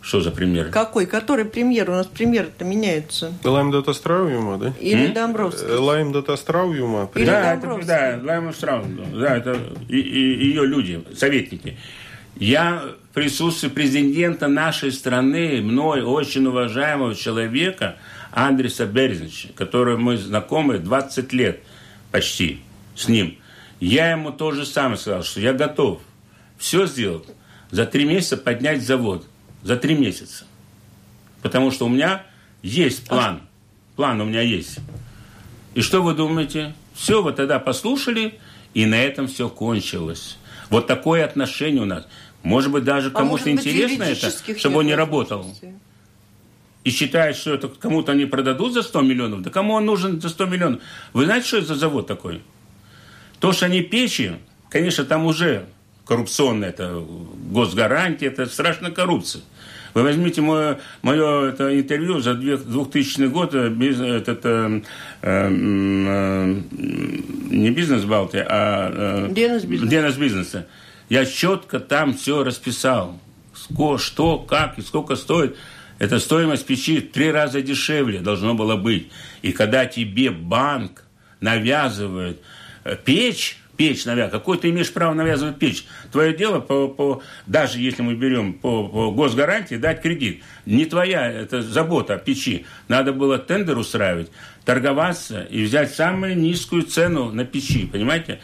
Что 0.07 0.21
за 0.21 0.31
премьер? 0.31 0.69
Какой? 0.69 1.05
Который 1.05 1.43
премьер? 1.43 1.89
У 1.89 1.93
нас 1.93 2.07
премьер-то 2.07 2.63
меняется. 2.63 3.33
Лайм 3.43 3.71
Дата 3.71 3.91
Страуюма, 3.91 4.57
да? 4.57 4.73
Или 4.79 5.07
Домбровский? 5.07 5.67
Лайм 5.67 6.13
Дата 6.13 6.37
Страуюма. 6.37 7.09
Или 7.13 7.25
да, 7.25 7.51
это, 7.51 7.61
Домбровский. 7.63 7.87
да, 7.87 8.19
Лайма 8.23 8.53
Страус, 8.53 8.85
да, 9.13 9.35
это 9.35 9.59
и, 9.89 9.99
и- 9.99 10.45
ее 10.47 10.65
люди, 10.65 11.03
советники. 11.13 11.77
Я 12.37 12.83
в 13.11 13.15
присутствии 13.15 13.67
президента 13.67 14.47
нашей 14.47 14.93
страны, 14.93 15.61
мной 15.61 16.03
очень 16.03 16.45
уважаемого 16.45 17.13
человека 17.13 17.97
Андреса 18.31 18.85
Берзича, 18.85 19.49
который 19.55 19.97
мы 19.97 20.15
знакомы 20.15 20.77
20 20.77 21.33
лет 21.33 21.59
почти 22.13 22.61
с 22.95 23.09
ним. 23.09 23.37
Я 23.81 24.11
ему 24.11 24.31
то 24.31 24.51
же 24.53 24.65
самое 24.65 24.95
сказал, 24.95 25.23
что 25.23 25.41
я 25.41 25.51
готов 25.51 25.99
все 26.57 26.85
сделать, 26.85 27.25
за 27.71 27.85
три 27.85 28.05
месяца 28.05 28.37
поднять 28.37 28.81
завод. 28.81 29.25
За 29.67 29.75
три 29.75 29.95
месяца. 29.95 30.45
Потому 31.41 31.71
что 31.71 31.87
у 31.87 31.89
меня 31.89 32.23
есть 32.61 33.05
план. 33.05 33.41
План 33.97 34.21
у 34.21 34.23
меня 34.23 34.39
есть. 34.39 34.79
И 35.73 35.81
что 35.81 36.01
вы 36.01 36.13
думаете? 36.13 36.73
Все, 36.93 37.21
вы 37.21 37.33
тогда 37.33 37.59
послушали, 37.59 38.39
и 38.73 38.85
на 38.85 38.95
этом 38.95 39.27
все 39.27 39.49
кончилось. 39.49 40.37
Вот 40.69 40.87
такое 40.87 41.25
отношение 41.25 41.81
у 41.81 41.85
нас. 41.85 42.07
Может 42.43 42.71
быть, 42.71 42.85
даже 42.85 43.09
А 43.09 43.11
кому-то 43.11 43.43
быть, 43.43 43.55
интересно 43.55 44.03
это, 44.03 44.31
чтобы 44.57 44.77
он 44.77 44.85
не 44.85 44.95
работал. 44.95 45.53
И 46.85 46.89
считает, 46.89 47.35
что 47.35 47.53
это 47.53 47.67
кому-то 47.67 48.13
они 48.13 48.23
продадут 48.23 48.71
за 48.71 48.83
100 48.83 49.01
миллионов. 49.01 49.41
Да 49.41 49.49
кому 49.49 49.73
он 49.73 49.85
нужен 49.85 50.21
за 50.21 50.29
100 50.29 50.45
миллионов? 50.45 50.81
Вы 51.11 51.25
знаете, 51.25 51.45
что 51.45 51.57
это 51.57 51.67
за 51.67 51.75
завод 51.75 52.07
такой? 52.07 52.41
То, 53.41 53.51
что 53.51 53.65
они 53.65 53.81
печи, 53.81 54.37
конечно, 54.69 55.03
там 55.03 55.25
уже 55.25 55.67
коррупционная, 56.05 56.69
это 56.69 57.03
госгарантия, 57.51 58.29
это 58.29 58.45
страшная 58.45 58.91
коррупция. 58.91 59.43
Вы 59.97 60.03
возьмите 60.03 60.41
мое, 60.41 60.77
мое 61.01 61.49
это 61.49 61.75
интервью 61.75 62.19
за 62.19 62.35
две- 62.35 62.57
2000 62.57 63.29
год, 63.29 63.55
э, 63.55 63.67
без, 63.69 63.99
этот, 63.99 64.41
э, 64.45 64.81
э, 65.23 65.49
э, 65.49 66.55
не 67.49 67.71
бизнес 67.71 68.03
Балти, 68.03 68.37
а 68.37 69.25
э, 69.27 69.33
Денис 69.33 69.63
бизнес. 69.63 70.15
Бизнеса. 70.17 70.67
Я 71.09 71.25
четко 71.25 71.79
там 71.79 72.13
все 72.13 72.43
расписал. 72.43 73.19
Что, 73.97 74.37
как 74.37 74.77
и 74.77 74.83
сколько 74.83 75.15
стоит. 75.15 75.57
Это 75.97 76.19
стоимость 76.19 76.67
печи 76.67 76.99
в 76.99 77.11
три 77.11 77.31
раза 77.31 77.63
дешевле 77.63 78.19
должно 78.19 78.53
было 78.53 78.75
быть. 78.75 79.09
И 79.41 79.51
когда 79.51 79.87
тебе 79.87 80.29
банк 80.29 81.05
навязывает 81.41 82.39
э, 82.83 82.95
печь, 83.03 83.57
печь 83.77 84.05
навязывает, 84.05 84.31
какой 84.31 84.57
ты 84.57 84.69
имеешь 84.69 84.91
право 84.91 85.13
навязывать 85.13 85.59
печь? 85.59 85.85
Твое 86.11 86.35
дело, 86.35 86.59
по, 86.59 86.87
по, 86.87 87.21
даже 87.45 87.79
если 87.79 88.01
мы 88.01 88.15
берем 88.15 88.53
по, 88.53 88.87
по 88.87 89.11
госгарантии, 89.11 89.75
дать 89.75 90.01
кредит. 90.01 90.43
Не 90.65 90.85
твоя 90.85 91.31
это 91.31 91.61
забота 91.61 92.15
о 92.15 92.17
печи. 92.17 92.65
Надо 92.87 93.13
было 93.13 93.37
тендер 93.37 93.77
устраивать, 93.77 94.31
торговаться 94.65 95.43
и 95.43 95.63
взять 95.63 95.93
самую 95.93 96.37
низкую 96.37 96.83
цену 96.83 97.31
на 97.31 97.45
печи, 97.45 97.85
понимаете? 97.85 98.39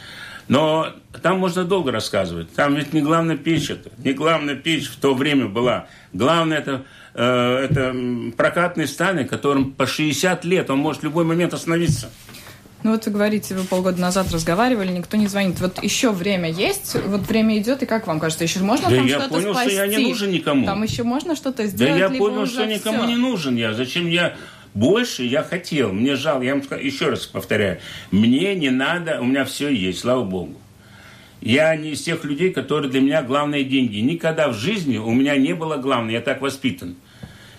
Но 0.48 0.94
там 1.22 1.40
можно 1.40 1.64
долго 1.64 1.92
рассказывать. 1.92 2.54
Там 2.54 2.76
ведь 2.76 2.94
не 2.94 3.02
главная 3.02 3.38
печь 3.38 3.70
это. 3.70 3.90
Не 3.98 4.14
главная 4.14 4.56
печь 4.56 4.88
в 4.88 4.98
то 4.98 5.14
время 5.14 5.48
была. 5.48 5.88
Главное 6.12 6.58
это, 6.58 6.84
э, 7.14 7.68
это 7.70 7.96
прокатный 8.36 8.88
станы, 8.88 9.26
которым 9.26 9.72
по 9.72 9.88
60 9.88 10.44
лет 10.46 10.70
он 10.70 10.80
может 10.80 11.02
в 11.02 11.06
любой 11.06 11.24
момент 11.24 11.54
остановиться. 11.54 12.12
Ну 12.84 12.92
вот 12.92 13.06
вы 13.06 13.12
говорите, 13.14 13.56
вы 13.56 13.64
полгода 13.64 14.00
назад 14.00 14.32
разговаривали, 14.32 14.92
никто 14.92 15.16
не 15.16 15.28
звонит. 15.28 15.60
Вот 15.62 15.82
еще 15.82 16.12
время 16.12 16.52
есть, 16.52 16.96
вот 17.06 17.22
время 17.22 17.58
идет, 17.58 17.82
и 17.82 17.86
как 17.86 18.08
вам 18.08 18.20
кажется, 18.20 18.44
еще 18.44 18.60
можно 18.60 18.90
Да 18.90 18.96
там 18.98 19.06
я 19.06 19.20
что-то 19.20 19.34
понял, 19.36 19.54
что 19.54 19.62
спасти? 19.62 19.76
я 19.76 19.88
не 19.88 19.98
нужен 20.00 20.32
никому. 20.32 20.66
Там 20.66 20.84
еще 20.84 21.04
можно 21.04 21.36
что-то 21.36 21.64
Да 21.64 21.68
сделать, 21.70 22.00
я 22.00 22.08
либо 22.10 22.18
понял, 22.18 22.46
что 22.46 22.66
никому 22.66 23.06
не 23.06 23.16
нужен 23.16 23.56
я. 23.56 23.74
Зачем 23.74 24.08
я 24.08 24.36
больше 24.74 25.24
я 25.24 25.44
хотел. 25.44 25.94
Мне 25.94 26.16
жал, 26.16 26.42
я 26.42 26.56
вам 26.56 26.62
ска- 26.62 26.82
еще 26.82 27.10
раз 27.10 27.26
повторяю, 27.26 27.80
мне 28.12 28.54
не 28.56 28.70
надо, 28.70 29.22
у 29.22 29.26
меня 29.26 29.46
все 29.46 29.70
есть, 29.70 30.00
слава 30.00 30.24
богу. 30.24 30.60
Я 31.40 31.76
не 31.76 31.92
из 31.92 32.02
тех 32.02 32.24
людей, 32.24 32.52
которые 32.52 32.90
для 32.90 33.02
меня 33.02 33.22
главные 33.22 33.64
деньги. 33.64 33.98
Никогда 33.98 34.50
в 34.50 34.56
жизни 34.56 34.98
у 34.98 35.12
меня 35.12 35.36
не 35.36 35.54
было 35.54 35.78
главного, 35.78 36.12
я 36.12 36.22
так 36.22 36.42
воспитан. 36.42 36.96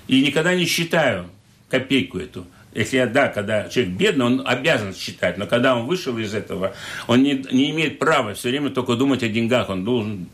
И 0.09 0.23
никогда 0.23 0.55
не 0.55 0.65
считаю 0.65 1.27
копейку 1.69 2.19
эту. 2.19 2.47
Если 2.75 3.05
да, 3.05 3.29
когда 3.29 3.69
человек 3.69 3.95
бедный, 3.95 4.27
он 4.27 4.43
обязан 4.45 4.95
считать, 4.95 5.39
но 5.39 5.47
когда 5.47 5.77
он 5.77 5.87
вышел 5.87 6.19
из 6.19 6.35
этого, 6.35 6.75
он 7.07 7.23
не, 7.23 7.45
не 7.53 7.71
имеет 7.71 8.01
права 8.01 8.35
все 8.35 8.51
время 8.51 8.71
только 8.71 8.97
думать 8.97 9.23
о 9.23 9.29
деньгах, 9.29 9.71
он 9.71 9.85
должен 9.85 10.27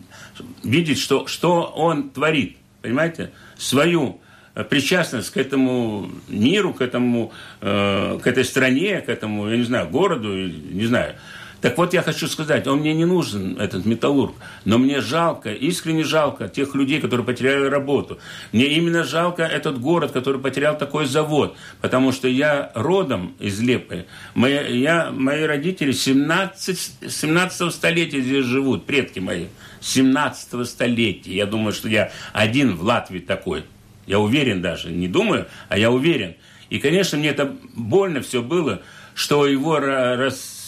видеть, 0.64 0.98
что, 0.98 1.26
что 1.26 1.64
он 1.64 2.08
творит, 2.10 2.56
понимаете, 2.80 3.30
свою 3.58 4.20
э, 4.54 4.64
причастность 4.64 5.30
к 5.30 5.36
этому 5.36 6.10
миру, 6.28 6.72
к 6.72 6.80
этому, 6.80 7.32
э, 7.60 8.18
к 8.22 8.26
этой 8.26 8.44
стране, 8.44 9.02
к 9.02 9.10
этому, 9.10 9.50
я 9.50 9.58
не 9.58 9.64
знаю, 9.64 9.90
городу, 9.90 10.34
не 10.34 10.86
знаю. 10.86 11.16
Так 11.60 11.76
вот, 11.76 11.92
я 11.92 12.02
хочу 12.02 12.26
сказать, 12.26 12.66
он 12.66 12.80
мне 12.80 12.94
не 12.94 13.04
нужен, 13.04 13.58
этот 13.60 13.84
металлург, 13.84 14.34
но 14.64 14.78
мне 14.78 15.00
жалко, 15.00 15.52
искренне 15.52 16.04
жалко 16.04 16.48
тех 16.48 16.74
людей, 16.74 17.00
которые 17.00 17.26
потеряли 17.26 17.66
работу. 17.66 18.18
Мне 18.52 18.66
именно 18.68 19.04
жалко 19.04 19.42
этот 19.42 19.78
город, 19.78 20.12
который 20.12 20.40
потерял 20.40 20.78
такой 20.78 21.04
завод, 21.04 21.56
потому 21.80 22.12
что 22.12 22.28
я 22.28 22.72
родом 22.74 23.34
из 23.38 23.60
Лепы. 23.60 24.06
Мои, 24.34 24.78
я, 24.78 25.10
мои 25.10 25.42
родители 25.42 25.92
17, 25.92 27.10
17 27.10 27.74
столетия 27.74 28.20
здесь 28.20 28.44
живут, 28.46 28.86
предки 28.86 29.18
мои. 29.18 29.46
17 29.82 30.66
столетия. 30.66 31.34
Я 31.34 31.46
думаю, 31.46 31.72
что 31.72 31.88
я 31.88 32.10
один 32.32 32.76
в 32.76 32.82
Латвии 32.82 33.18
такой. 33.18 33.64
Я 34.06 34.18
уверен 34.18 34.62
даже, 34.62 34.90
не 34.90 35.08
думаю, 35.08 35.46
а 35.68 35.78
я 35.78 35.90
уверен. 35.90 36.34
И, 36.70 36.78
конечно, 36.78 37.18
мне 37.18 37.30
это 37.30 37.54
больно 37.74 38.20
все 38.22 38.42
было, 38.42 38.82
что 39.14 39.46
его 39.46 39.78
рас 39.78 40.59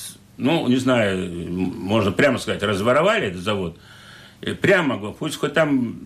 ну, 0.42 0.66
не 0.68 0.76
знаю, 0.76 1.30
можно 1.50 2.12
прямо 2.12 2.38
сказать, 2.38 2.62
разворовали 2.62 3.28
этот 3.28 3.42
завод, 3.42 3.76
прямо, 4.60 5.12
пусть 5.12 5.36
хоть 5.36 5.54
там 5.54 5.96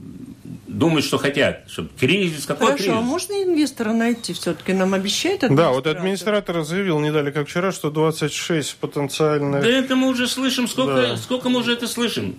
думают, 0.66 1.04
что 1.04 1.18
хотят, 1.18 1.64
чтобы 1.68 1.88
кризис, 1.98 2.44
какой 2.44 2.66
Хорошо, 2.66 2.84
кризис? 2.84 2.98
а 2.98 3.00
можно 3.00 3.32
инвестора 3.42 3.92
найти 3.92 4.32
все-таки? 4.34 4.72
Нам 4.74 4.94
обещает 4.94 5.40
Да, 5.48 5.70
вот 5.70 5.86
администратор 5.86 6.62
заявил 6.62 7.00
не 7.00 7.10
дали 7.10 7.30
как 7.30 7.48
вчера, 7.48 7.72
что 7.72 7.90
26 7.90 8.76
потенциальных... 8.76 9.62
Да 9.62 9.68
это 9.68 9.96
мы 9.96 10.08
уже 10.08 10.28
слышим, 10.28 10.68
сколько, 10.68 10.94
да. 10.94 11.16
сколько 11.16 11.48
мы 11.48 11.60
уже 11.60 11.72
это 11.72 11.88
слышим? 11.88 12.36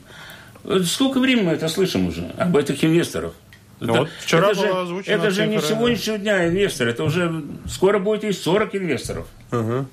Сколько 0.85 1.19
времени 1.19 1.45
мы 1.45 1.51
это 1.53 1.67
слышим 1.67 2.07
уже 2.07 2.31
об 2.37 2.55
этих 2.55 2.83
инвесторах? 2.83 3.33
Ну, 3.79 3.93
это, 3.93 3.99
вот 4.01 4.09
вчера 4.19 4.51
это 4.51 4.59
же, 4.59 5.03
Это 5.05 5.31
же 5.31 5.47
не 5.47 5.61
сегодняшнего 5.61 6.17
дня 6.17 6.47
инвестор, 6.47 6.87
это 6.87 7.03
уже 7.03 7.43
скоро 7.67 7.99
будет 7.99 8.23
и 8.23 8.31
40 8.31 8.75
инвесторов. 8.75 9.27
Угу. 9.51 9.85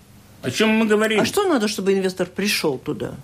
О 0.44 0.50
чем 0.50 0.68
мы 0.70 0.86
говорим? 0.86 1.20
А 1.20 1.24
что 1.24 1.48
надо, 1.48 1.68
чтобы 1.68 1.94
инвестор 1.94 2.26
пришел 2.26 2.76
туда? 2.78 3.14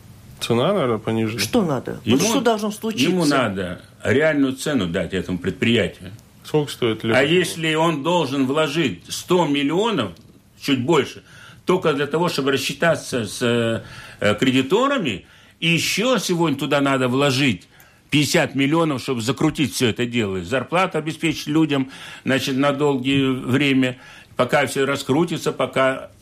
Цена, 0.41 0.73
наверное, 0.73 0.99
пониже. 0.99 1.39
Что 1.39 1.63
надо? 1.63 2.01
Ему, 2.05 2.17
вот 2.17 2.27
что 2.27 2.41
должно 2.41 2.71
случиться? 2.71 3.11
Ему 3.11 3.27
надо 3.27 3.83
реальную 4.03 4.55
цену 4.55 4.87
дать 4.87 5.13
этому 5.13 5.39
предприятию. 5.39 6.13
Сколько 6.45 6.73
стоит 6.73 7.05
лет? 7.05 7.15
А 7.15 7.23
если 7.23 7.75
он 7.75 8.03
должен 8.03 8.47
вложить 8.47 9.03
100 9.07 9.47
миллионов, 9.49 10.13
чуть 10.59 10.81
больше, 10.81 11.23
только 11.67 11.93
для 11.93 12.07
того, 12.07 12.31
чтобы 12.31 12.53
рассчитаться 12.53 13.27
с 13.27 13.43
э, 13.43 14.35
кредиторами, 14.37 15.27
и 15.61 15.69
еще 15.69 16.17
сегодня 16.19 16.59
туда 16.59 16.81
надо 16.81 17.09
вложить 17.09 17.69
50 18.09 18.55
миллионов, 18.55 19.03
чтобы 19.03 19.21
закрутить 19.21 19.75
все 19.75 19.89
это 19.89 20.07
дело. 20.07 20.43
Зарплату 20.43 20.97
обеспечить 20.97 21.49
людям 21.49 21.91
значит, 22.25 22.57
на 22.57 22.73
долгое 22.73 23.31
время, 23.31 23.99
пока 24.37 24.67
все 24.67 24.87
раскрутится, 24.87 25.53
пока 25.53 26.09
Э, 26.09 26.20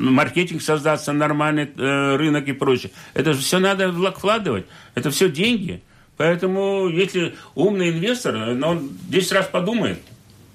маркетинг 0.00 0.60
создаться, 0.62 1.12
нормальный 1.12 1.70
э, 1.76 2.16
рынок 2.16 2.46
и 2.48 2.52
прочее. 2.52 2.92
Это 3.14 3.32
же 3.32 3.40
все 3.40 3.58
надо 3.58 3.90
вкладывать. 4.12 4.66
Это 4.94 5.10
все 5.10 5.30
деньги. 5.30 5.82
Поэтому, 6.18 6.88
если 6.88 7.36
умный 7.54 7.90
инвестор, 7.90 8.36
он 8.36 8.90
10 9.08 9.32
раз 9.32 9.46
подумает, 9.46 10.00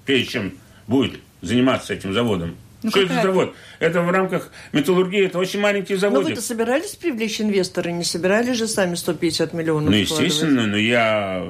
прежде 0.04 0.26
чем 0.26 0.52
будет 0.86 1.20
заниматься 1.40 1.94
этим 1.94 2.12
заводом. 2.12 2.56
Ну, 2.82 2.90
что 2.90 3.00
это 3.00 3.22
завод? 3.22 3.54
Это 3.78 4.02
в 4.02 4.10
рамках 4.10 4.50
металлургии, 4.72 5.24
это 5.24 5.38
очень 5.38 5.58
маленький 5.58 5.94
завод. 5.94 6.22
Но 6.22 6.28
вы-то 6.28 6.42
собирались 6.42 6.94
привлечь 6.96 7.40
инвестора? 7.40 7.88
Не 7.88 8.04
собирались 8.04 8.58
же 8.58 8.68
сами 8.68 8.94
150 8.94 9.54
миллионов 9.54 9.90
Ну, 9.90 9.96
естественно, 9.96 10.66
но 10.66 10.76
я... 10.76 11.42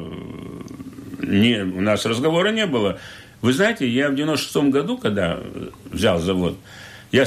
Не, 1.20 1.62
у 1.62 1.80
нас 1.80 2.06
разговора 2.06 2.50
не 2.50 2.66
было. 2.66 3.00
Вы 3.44 3.52
знаете, 3.52 3.86
я 3.86 4.08
в 4.08 4.14
96 4.14 4.56
году, 4.70 4.96
когда 4.96 5.38
взял 5.90 6.18
завод, 6.18 6.56
я, 7.12 7.26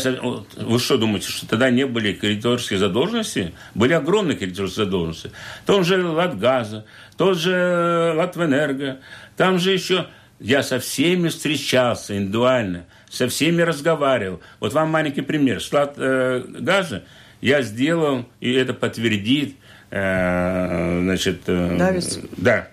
вы 0.56 0.80
что 0.80 0.98
думаете, 0.98 1.30
что 1.30 1.48
тогда 1.48 1.70
не 1.70 1.86
были 1.86 2.12
кредиторские 2.12 2.80
задолженности? 2.80 3.54
Были 3.76 3.94
огромные 3.94 4.36
кредиторские 4.36 4.86
задолженности. 4.86 5.30
Тот 5.68 5.86
же 5.86 6.04
Латгаза, 6.04 6.86
тот 7.18 7.38
же 7.38 8.14
Латвэнерго, 8.16 8.98
там 9.36 9.60
же 9.60 9.72
еще... 9.72 10.08
Я 10.40 10.64
со 10.64 10.80
всеми 10.80 11.30
встречался 11.30 12.18
индивидуально, 12.18 12.86
со 13.12 13.28
всеми 13.28 13.62
разговаривал. 13.62 14.42
Вот 14.60 14.74
вам 14.74 14.90
маленький 14.90 15.22
пример. 15.22 15.62
С 15.62 15.72
Латгаза 15.72 17.04
я 17.42 17.62
сделал, 17.62 18.26
и 18.40 18.54
это 18.54 18.74
подтвердит, 18.74 19.56
э, 19.92 21.00
значит... 21.04 21.42
Э, 21.46 21.78
Давис. 21.78 22.20
Да. 22.38 22.70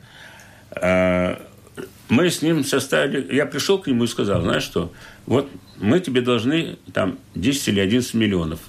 Мы 2.08 2.30
с 2.30 2.42
ним 2.42 2.64
составили, 2.64 3.34
я 3.34 3.46
пришел 3.46 3.78
к 3.78 3.86
нему 3.86 4.04
и 4.04 4.06
сказал, 4.06 4.42
знаешь 4.42 4.62
что, 4.62 4.92
вот 5.26 5.50
мы 5.78 6.00
тебе 6.00 6.20
должны 6.20 6.76
там 6.92 7.18
10 7.34 7.68
или 7.68 7.80
11 7.80 8.14
миллионов 8.14 8.60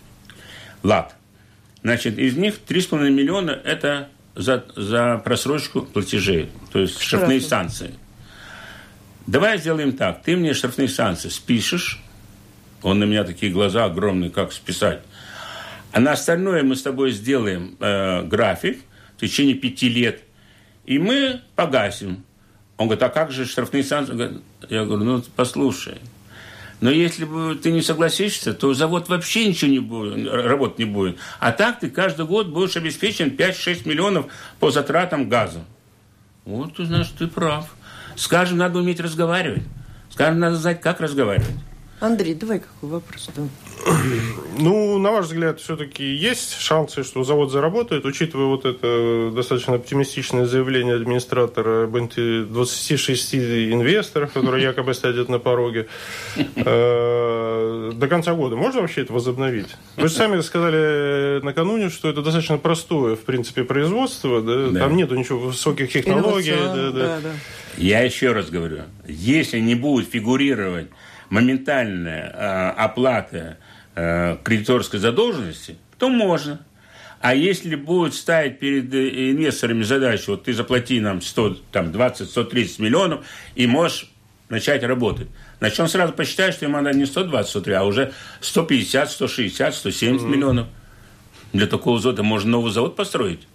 лат. 0.84 1.16
Значит, 1.84 2.18
из 2.18 2.38
них 2.38 2.56
3,5 2.68 3.10
миллиона– 3.10 3.52
это 3.64 4.10
за, 4.36 4.66
за 4.76 5.22
просрочку 5.24 5.82
платежей, 5.82 6.50
то 6.72 6.80
есть 6.80 7.00
штрафные 7.02 7.42
санкции. 7.42 7.92
Давай 9.28 9.58
сделаем 9.58 9.94
так. 9.94 10.22
Ты 10.24 10.38
мне 10.38 10.54
штрафные 10.54 10.88
санкции 10.88 11.30
спишешь. 11.30 12.02
Он 12.84 13.00
на 13.00 13.06
меня 13.06 13.24
такие 13.24 13.52
глаза 13.52 13.86
огромные, 13.86 14.30
как 14.30 14.54
списать. 14.54 15.02
А 15.92 16.00
на 16.00 16.12
остальное 16.12 16.62
мы 16.64 16.76
с 16.76 16.84
тобой 16.84 17.12
сделаем 17.12 17.76
э, 17.80 18.24
график 18.24 18.82
в 19.18 19.22
течение 19.22 19.56
пяти 19.56 19.90
лет. 19.90 20.22
И 20.86 21.00
мы 21.00 21.42
погасим. 21.56 22.24
Он 22.78 22.88
говорит, 22.88 23.04
а 23.04 23.10
как 23.10 23.32
же 23.32 23.46
штрафные 23.46 23.84
санкции? 23.84 24.42
Я 24.70 24.86
говорю, 24.86 25.04
ну, 25.04 25.24
послушай, 25.36 25.98
но 26.82 26.92
если 26.92 27.24
бы 27.26 27.56
ты 27.56 27.72
не 27.72 27.82
согласишься, 27.82 28.54
то 28.54 28.74
завод 28.74 29.08
вообще 29.08 29.48
ничего 29.48 29.72
не 29.72 29.80
будет, 29.80 30.28
работать 30.30 30.80
не 30.80 30.86
будет. 30.86 31.18
А 31.40 31.52
так 31.52 31.80
ты 31.80 31.90
каждый 31.90 32.26
год 32.26 32.48
будешь 32.48 32.76
обеспечен 32.76 33.30
5-6 33.30 33.88
миллионов 33.88 34.26
по 34.60 34.72
затратам 34.72 35.30
газа. 35.30 35.64
Вот, 36.44 36.76
ты 36.76 36.86
знаешь, 36.86 37.10
ты 37.18 37.28
прав. 37.28 37.74
Скажем, 38.16 38.58
надо 38.58 38.80
уметь 38.80 39.00
разговаривать. 39.00 39.64
Скажем, 40.10 40.40
надо 40.40 40.58
знать, 40.58 40.82
как 40.82 41.00
разговаривать. 41.00 41.56
Андрей, 42.00 42.34
давай 42.34 42.60
какой 42.60 42.90
вопрос? 42.90 43.30
Да. 43.36 43.44
Ну, 44.58 44.98
на 44.98 45.12
ваш 45.12 45.28
взгляд, 45.28 45.60
все-таки 45.60 46.04
есть 46.04 46.60
шансы, 46.60 47.04
что 47.04 47.24
завод 47.24 47.52
заработает, 47.52 48.06
учитывая 48.06 48.48
вот 48.48 48.66
это 48.66 49.32
достаточно 49.34 49.76
оптимистичное 49.76 50.46
заявление 50.46 50.96
администратора 50.96 51.86
об 51.86 51.96
26 51.96 53.36
инвесторов, 53.36 54.34
которые 54.34 54.64
якобы 54.64 54.94
стоят 54.94 55.30
на 55.30 55.40
пороге. 55.40 55.88
Э, 56.56 57.92
до 57.94 58.08
конца 58.08 58.34
года 58.34 58.56
можно 58.56 58.82
вообще 58.82 59.02
это 59.02 59.14
возобновить? 59.14 59.76
Вы 59.96 60.08
же 60.08 60.14
сами 60.14 60.42
сказали 60.42 61.40
накануне, 61.44 61.90
что 61.90 62.10
это 62.10 62.22
достаточно 62.22 62.58
простое, 62.58 63.16
в 63.16 63.22
принципе, 63.22 63.64
производство, 63.64 64.42
да? 64.42 64.70
Да. 64.70 64.80
там 64.82 64.96
нету 64.98 65.16
ничего 65.16 65.40
высоких 65.40 65.92
технологий. 65.92 66.56
Да, 66.56 66.92
да. 66.92 67.20
Да, 67.22 67.30
Я 67.78 68.02
еще 68.02 68.34
раз 68.34 68.50
говорю, 68.50 68.80
если 69.08 69.60
не 69.60 69.76
будет 69.76 70.10
фигурировать 70.10 70.88
моментальная 71.30 72.32
э, 72.32 72.70
оплата 72.72 73.58
э, 73.96 74.38
кредиторской 74.44 75.00
задолженности, 75.00 75.78
то 75.98 76.10
можно. 76.10 76.66
А 77.22 77.34
если 77.34 77.76
будет 77.76 78.14
ставить 78.14 78.60
перед 78.60 78.94
э, 78.94 79.32
инвесторами 79.32 79.84
задачу, 79.84 80.32
вот 80.32 80.44
ты 80.44 80.54
заплати 80.54 81.00
нам 81.00 81.22
100, 81.22 81.58
там, 81.72 81.88
20-130 81.88 82.82
миллионов, 82.82 83.26
и 83.56 83.68
можешь 83.68 84.12
начать 84.50 84.84
работать. 84.84 85.28
Значит, 85.60 85.80
он 85.80 85.88
сразу 85.88 86.14
посчитает, 86.14 86.54
что 86.54 86.66
ему 86.66 86.80
надо 86.80 86.98
не 86.98 87.06
120, 87.06 87.50
103, 87.50 87.74
а 87.74 87.84
уже 87.84 88.14
150, 88.42 89.12
160, 89.12 89.76
170 89.76 90.22
mm-hmm. 90.22 90.30
миллионов. 90.30 90.68
Для 91.54 91.68
такого 91.68 92.00
завода 92.00 92.24
можно 92.24 92.52
новый 92.52 92.72
завод 92.72 92.96
построить. 92.96 93.48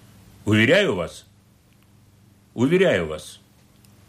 Уверяю 0.44 0.94
вас. 0.94 1.26
Уверяю 2.54 3.06
вас. 3.06 3.39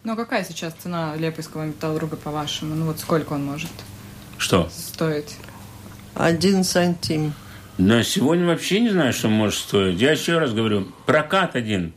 Ну, 0.03 0.15
какая 0.15 0.43
сейчас 0.43 0.73
цена 0.73 1.15
лепойского 1.15 1.65
металлурга, 1.65 2.15
по-вашему? 2.15 2.73
Ну, 2.73 2.85
вот 2.85 2.99
сколько 2.99 3.33
он 3.33 3.45
может 3.45 3.69
Что? 4.39 4.67
стоить? 4.69 5.37
Один 6.15 6.63
сантим. 6.63 7.33
На 7.77 8.03
сегодня 8.03 8.47
вообще 8.47 8.79
не 8.79 8.89
знаю, 8.89 9.13
что 9.13 9.27
может 9.29 9.59
стоить. 9.59 10.01
Я 10.01 10.11
еще 10.11 10.39
раз 10.39 10.53
говорю, 10.53 10.87
прокат 11.05 11.55
один 11.55 11.93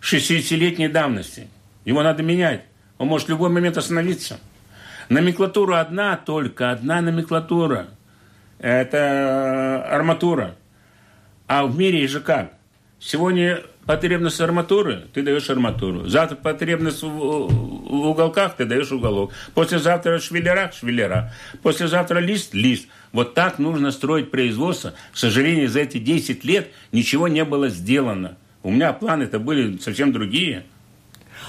60-летней 0.00 0.88
давности. 0.88 1.48
Его 1.84 2.02
надо 2.02 2.22
менять. 2.22 2.64
Он 2.96 3.08
может 3.08 3.26
в 3.28 3.30
любой 3.30 3.50
момент 3.50 3.76
остановиться. 3.76 4.40
Номенклатура 5.10 5.80
одна 5.80 6.16
только, 6.16 6.70
одна 6.70 7.02
номенклатура. 7.02 7.88
Это 8.58 9.84
арматура. 9.90 10.56
А 11.46 11.66
в 11.66 11.76
мире 11.76 12.08
же 12.08 12.20
как? 12.20 12.54
Сегодня 12.98 13.62
потребность 13.86 14.40
арматуры, 14.40 15.04
ты 15.14 15.22
даешь 15.22 15.48
арматуру. 15.48 16.08
Завтра 16.08 16.36
потребность 16.36 17.02
в, 17.02 17.08
в 17.08 18.06
уголках, 18.08 18.56
ты 18.56 18.64
даешь 18.64 18.90
уголок. 18.92 19.32
Послезавтра 19.54 20.18
швеллера, 20.18 20.72
швеллера. 20.72 21.32
Послезавтра 21.62 22.18
лист, 22.18 22.52
лист. 22.52 22.88
Вот 23.12 23.34
так 23.34 23.58
нужно 23.58 23.92
строить 23.92 24.30
производство. 24.30 24.92
К 25.12 25.16
сожалению, 25.16 25.68
за 25.68 25.80
эти 25.80 25.98
10 25.98 26.44
лет 26.44 26.68
ничего 26.92 27.28
не 27.28 27.44
было 27.44 27.68
сделано. 27.68 28.36
У 28.62 28.70
меня 28.70 28.92
планы-то 28.92 29.38
были 29.38 29.78
совсем 29.78 30.12
другие. 30.12 30.64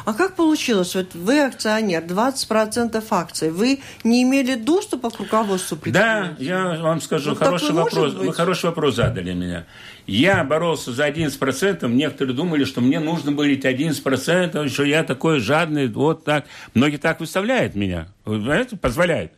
А 0.06 0.14
как 0.14 0.36
получилось? 0.36 0.96
Вот 0.96 1.14
вы 1.16 1.42
акционер, 1.44 2.04
20% 2.04 3.04
акций. 3.10 3.52
Вы 3.52 3.80
не 4.04 4.24
имели 4.24 4.56
доступа 4.56 5.10
к 5.10 5.20
руководству 5.20 5.78
предприятия? 5.78 6.36
Да, 6.38 6.44
я 6.44 6.80
вам 6.82 7.02
скажу, 7.02 7.32
вот 7.32 7.40
хороший 7.40 7.74
вопрос. 7.74 8.14
Вы 8.14 8.34
хороший 8.34 8.66
вопрос 8.68 8.96
задали 8.96 9.34
меня. 9.34 9.66
Я 10.06 10.44
боролся 10.44 10.92
за 10.92 11.08
11%. 11.08 11.88
Некоторые 11.90 12.36
думали, 12.36 12.64
что 12.64 12.82
мне 12.82 13.00
нужно 13.00 13.32
быть 13.32 13.66
11%, 13.66 14.70
что 14.70 14.84
я 14.84 15.04
такой 15.04 15.40
жадный, 15.40 15.88
вот 15.88 16.24
так. 16.24 16.46
Многие 16.74 16.98
так 16.98 17.20
выставляют 17.20 17.76
меня. 17.76 18.08
Вы 18.26 18.42
знаете, 18.42 18.78
позволяют. 18.78 19.34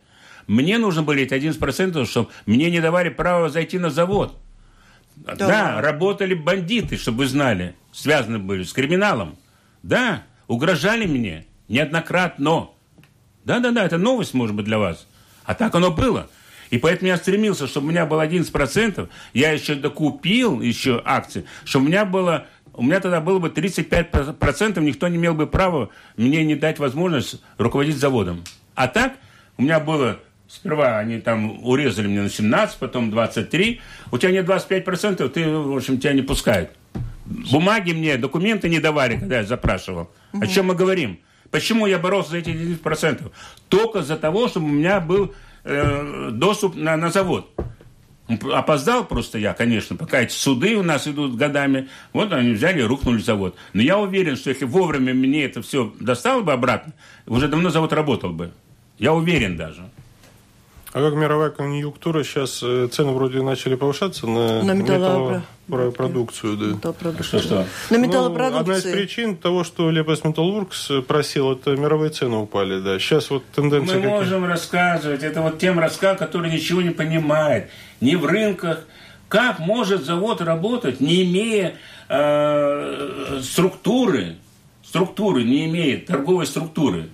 Мне 0.46 0.78
нужно 0.78 1.02
было 1.02 1.14
11%, 1.14 2.06
чтобы 2.06 2.28
мне 2.46 2.70
не 2.70 2.80
давали 2.80 3.08
права 3.08 3.48
зайти 3.48 3.78
на 3.78 3.90
завод. 3.90 4.36
Да. 5.16 5.34
да, 5.34 5.80
работали 5.80 6.34
бандиты, 6.34 6.96
чтобы 6.96 7.18
вы 7.18 7.26
знали. 7.26 7.74
Связаны 7.92 8.38
были 8.38 8.62
с 8.62 8.72
криминалом. 8.72 9.36
Да, 9.82 10.22
угрожали 10.50 11.06
мне 11.06 11.46
неоднократно. 11.68 12.70
Да-да-да, 13.44 13.84
это 13.84 13.98
новость, 13.98 14.34
может 14.34 14.56
быть, 14.56 14.66
для 14.66 14.78
вас. 14.78 15.06
А 15.44 15.54
так 15.54 15.72
оно 15.76 15.92
было. 15.92 16.28
И 16.70 16.78
поэтому 16.78 17.08
я 17.08 17.16
стремился, 17.16 17.68
чтобы 17.68 17.86
у 17.86 17.90
меня 17.90 18.04
было 18.04 18.26
11%, 18.26 19.08
я 19.32 19.52
еще 19.52 19.76
докупил 19.76 20.60
еще 20.60 21.00
акции, 21.04 21.44
чтобы 21.64 21.86
у 21.86 21.88
меня 21.88 22.04
было 22.04 22.46
у 22.74 22.82
меня 22.82 23.00
тогда 23.00 23.20
было 23.20 23.38
бы 23.38 23.48
35%, 23.48 24.80
никто 24.80 25.08
не 25.08 25.16
имел 25.16 25.34
бы 25.34 25.46
права 25.46 25.90
мне 26.16 26.44
не 26.44 26.54
дать 26.54 26.78
возможность 26.78 27.42
руководить 27.58 27.96
заводом. 27.96 28.42
А 28.74 28.88
так 28.88 29.14
у 29.56 29.62
меня 29.62 29.80
было, 29.80 30.20
сперва 30.48 30.98
они 30.98 31.20
там 31.20 31.64
урезали 31.64 32.06
мне 32.06 32.22
на 32.22 32.30
17, 32.30 32.78
потом 32.78 33.10
23, 33.10 33.80
у 34.12 34.18
тебя 34.18 34.30
нет 34.32 34.46
25%, 34.46 35.28
ты, 35.28 35.48
в 35.48 35.76
общем, 35.76 35.98
тебя 35.98 36.12
не 36.12 36.22
пускают. 36.22 36.70
Бумаги 37.30 37.92
мне, 37.92 38.16
документы 38.16 38.68
не 38.68 38.80
давали, 38.80 39.16
когда 39.16 39.38
я 39.38 39.44
запрашивал. 39.44 40.10
Угу. 40.32 40.42
О 40.42 40.46
чем 40.46 40.66
мы 40.66 40.74
говорим? 40.74 41.20
Почему 41.50 41.86
я 41.86 41.98
боролся 41.98 42.30
за 42.30 42.38
эти 42.38 42.50
10%? 42.50 43.30
Только 43.68 44.02
за 44.02 44.16
того, 44.16 44.48
чтобы 44.48 44.66
у 44.66 44.70
меня 44.70 45.00
был 45.00 45.32
э, 45.64 46.30
доступ 46.32 46.76
на, 46.76 46.96
на 46.96 47.10
завод. 47.10 47.52
Опоздал 48.52 49.04
просто 49.04 49.38
я, 49.38 49.54
конечно, 49.54 49.96
пока 49.96 50.20
эти 50.20 50.32
суды 50.32 50.76
у 50.76 50.82
нас 50.82 51.08
идут 51.08 51.36
годами. 51.36 51.88
Вот 52.12 52.32
они 52.32 52.52
взяли 52.52 52.80
и 52.80 52.84
рухнули 52.84 53.18
завод. 53.18 53.56
Но 53.72 53.82
я 53.82 53.98
уверен, 53.98 54.36
что 54.36 54.50
если 54.50 54.64
вовремя 54.64 55.14
мне 55.14 55.44
это 55.44 55.62
все 55.62 55.92
достало 55.98 56.42
бы 56.42 56.52
обратно, 56.52 56.92
уже 57.26 57.48
давно 57.48 57.70
завод 57.70 57.92
работал 57.92 58.30
бы. 58.30 58.52
Я 58.98 59.12
уверен 59.12 59.56
даже. 59.56 59.88
А 60.92 61.00
как 61.00 61.14
мировая 61.14 61.50
конъюнктура, 61.50 62.24
сейчас 62.24 62.60
э, 62.64 62.88
цены 62.90 63.12
вроде 63.12 63.42
начали 63.42 63.76
повышаться 63.76 64.26
на, 64.26 64.60
на 64.64 64.72
металлопродукцию. 64.72 66.56
Да. 66.56 66.66
Металлопродукцию. 66.66 67.40
Что, 67.40 67.48
что? 67.48 67.66
На 67.90 67.96
металлопродукцию. 67.96 68.66
Ну, 68.66 68.72
одна 68.72 68.76
из 68.78 68.82
причин 68.82 69.36
того, 69.36 69.62
что 69.62 69.88
Лепес 69.90 70.24
Металлургс 70.24 70.90
просил, 71.06 71.52
это 71.52 71.76
мировые 71.76 72.10
цены 72.10 72.36
упали. 72.38 72.80
Да. 72.80 72.98
Сейчас 72.98 73.30
вот 73.30 73.44
тенденция... 73.54 73.98
Мы 73.98 74.02
какие? 74.02 74.16
можем 74.16 74.44
рассказывать. 74.46 75.22
Это 75.22 75.42
вот 75.42 75.60
тем 75.60 75.78
рассказ, 75.78 76.18
который 76.18 76.50
ничего 76.50 76.82
не 76.82 76.90
понимает. 76.90 77.70
Ни 78.00 78.16
в 78.16 78.26
рынках. 78.26 78.84
Как 79.28 79.60
может 79.60 80.04
завод 80.04 80.40
работать, 80.40 81.00
не 81.00 81.22
имея 81.22 81.74
э, 82.08 83.38
структуры, 83.44 84.38
структуры, 84.82 85.44
не 85.44 85.66
имея 85.66 86.04
торговой 86.04 86.46
структуры? 86.46 87.10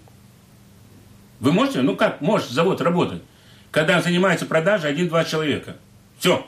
Вы 1.41 1.53
можете? 1.53 1.83
Ну 1.83 1.95
как 1.95 2.23
может 2.23 2.49
завод 2.49 2.81
работать? 2.81 3.21
Когда 3.77 4.01
занимается 4.01 4.47
продажей 4.47 4.89
один-два 4.89 5.23
человека. 5.25 5.77
Все. 6.19 6.47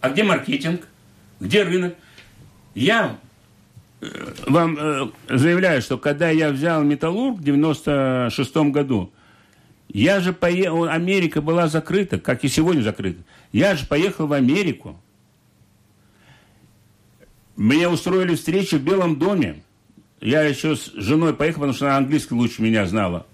А 0.00 0.10
где 0.10 0.22
маркетинг? 0.22 0.86
Где 1.40 1.64
рынок? 1.64 1.96
Я 2.76 3.18
э, 4.00 4.06
вам 4.46 4.76
э, 4.78 5.08
заявляю, 5.28 5.82
что 5.82 5.98
когда 5.98 6.30
я 6.30 6.50
взял 6.50 6.84
Металлург 6.84 7.40
в 7.40 7.42
96 7.42 8.56
году, 8.70 9.12
я 9.88 10.20
же 10.20 10.32
поехал, 10.32 10.84
Америка 10.84 11.42
была 11.42 11.66
закрыта, 11.66 12.20
как 12.20 12.44
и 12.44 12.48
сегодня 12.48 12.82
закрыта. 12.82 13.22
Я 13.50 13.74
же 13.74 13.86
поехал 13.86 14.28
в 14.28 14.34
Америку. 14.34 14.96
Мне 17.56 17.88
устроили 17.88 18.36
встречу 18.36 18.76
в 18.76 18.82
Белом 18.82 19.18
доме. 19.18 19.64
Я 20.20 20.42
еще 20.42 20.76
с 20.76 20.92
женой 20.94 21.34
поехал, 21.34 21.62
потому 21.62 21.74
что 21.74 21.86
она 21.86 21.96
английский 21.96 22.36
лучше 22.36 22.62
меня 22.62 22.86
знала 22.86 23.26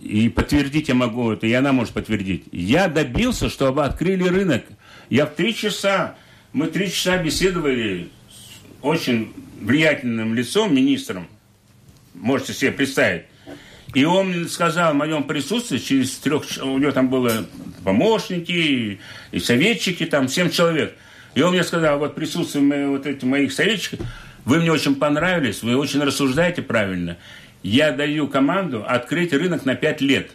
и 0.00 0.28
подтвердить 0.28 0.88
я 0.88 0.94
могу 0.94 1.32
это, 1.32 1.46
и 1.46 1.52
она 1.52 1.72
может 1.72 1.92
подтвердить. 1.92 2.44
Я 2.52 2.88
добился, 2.88 3.48
чтобы 3.48 3.84
открыли 3.84 4.28
рынок. 4.28 4.64
Я 5.10 5.26
в 5.26 5.34
три 5.34 5.54
часа, 5.54 6.16
мы 6.52 6.68
три 6.68 6.90
часа 6.90 7.18
беседовали 7.18 8.08
с 8.30 8.84
очень 8.84 9.32
влиятельным 9.60 10.34
лицом, 10.34 10.74
министром, 10.74 11.26
можете 12.14 12.52
себе 12.52 12.72
представить. 12.72 13.24
И 13.94 14.04
он 14.04 14.48
сказал 14.48 14.92
в 14.92 14.96
моем 14.96 15.24
присутствии, 15.24 15.78
через 15.78 16.16
трех, 16.18 16.44
у 16.62 16.78
него 16.78 16.92
там 16.92 17.08
было 17.08 17.46
помощники 17.84 19.00
и 19.32 19.38
советчики, 19.38 20.04
там 20.04 20.28
семь 20.28 20.50
человек. 20.50 20.94
И 21.34 21.40
он 21.40 21.52
мне 21.52 21.64
сказал, 21.64 21.98
вот 21.98 22.14
присутствие 22.14 22.88
вот 22.88 23.06
этих 23.06 23.22
моих 23.22 23.52
советчиков, 23.52 24.00
вы 24.44 24.60
мне 24.60 24.70
очень 24.70 24.94
понравились, 24.94 25.62
вы 25.62 25.76
очень 25.76 26.02
рассуждаете 26.02 26.62
правильно 26.62 27.16
я 27.62 27.92
даю 27.92 28.28
команду 28.28 28.84
открыть 28.86 29.32
рынок 29.32 29.64
на 29.64 29.74
5 29.74 30.00
лет. 30.00 30.30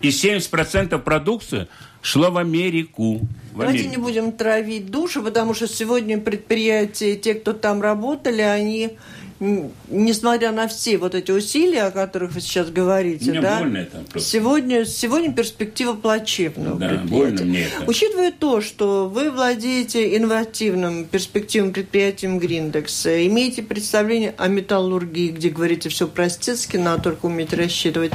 И 0.00 0.08
70% 0.08 0.98
продукции 0.98 1.66
шло 2.02 2.30
в 2.30 2.36
Америку. 2.36 3.20
В 3.52 3.58
Давайте 3.58 3.86
не 3.86 3.96
будем 3.96 4.32
травить 4.32 4.90
душу, 4.90 5.22
потому 5.22 5.54
что 5.54 5.66
сегодня 5.66 6.18
предприятия, 6.18 7.16
те, 7.16 7.34
кто 7.34 7.52
там 7.52 7.80
работали, 7.80 8.42
они 8.42 8.98
несмотря 9.40 10.52
на 10.52 10.68
все 10.68 10.96
вот 10.96 11.14
эти 11.14 11.30
усилия, 11.30 11.84
о 11.84 11.90
которых 11.90 12.32
вы 12.32 12.40
сейчас 12.40 12.70
говорите, 12.70 13.30
мне 13.30 13.40
да, 13.40 13.58
больно 13.58 13.78
это 13.78 13.98
просто. 14.10 14.28
Сегодня, 14.28 14.84
сегодня 14.84 15.32
перспектива 15.32 15.94
плачевная. 15.94 16.74
Да, 16.74 17.02
больно 17.04 17.44
мне 17.44 17.62
это. 17.62 17.84
Учитывая 17.86 18.32
то, 18.32 18.60
что 18.60 19.08
вы 19.08 19.30
владеете 19.30 20.16
инновативным 20.16 21.04
перспективным 21.04 21.72
предприятием 21.72 22.38
Гриндекс, 22.38 23.06
имеете 23.06 23.62
представление 23.62 24.34
о 24.38 24.48
металлургии, 24.48 25.30
где 25.30 25.50
говорите 25.50 25.88
все 25.88 26.06
простецки, 26.06 26.76
надо 26.76 27.02
только 27.02 27.26
уметь 27.26 27.52
рассчитывать. 27.52 28.12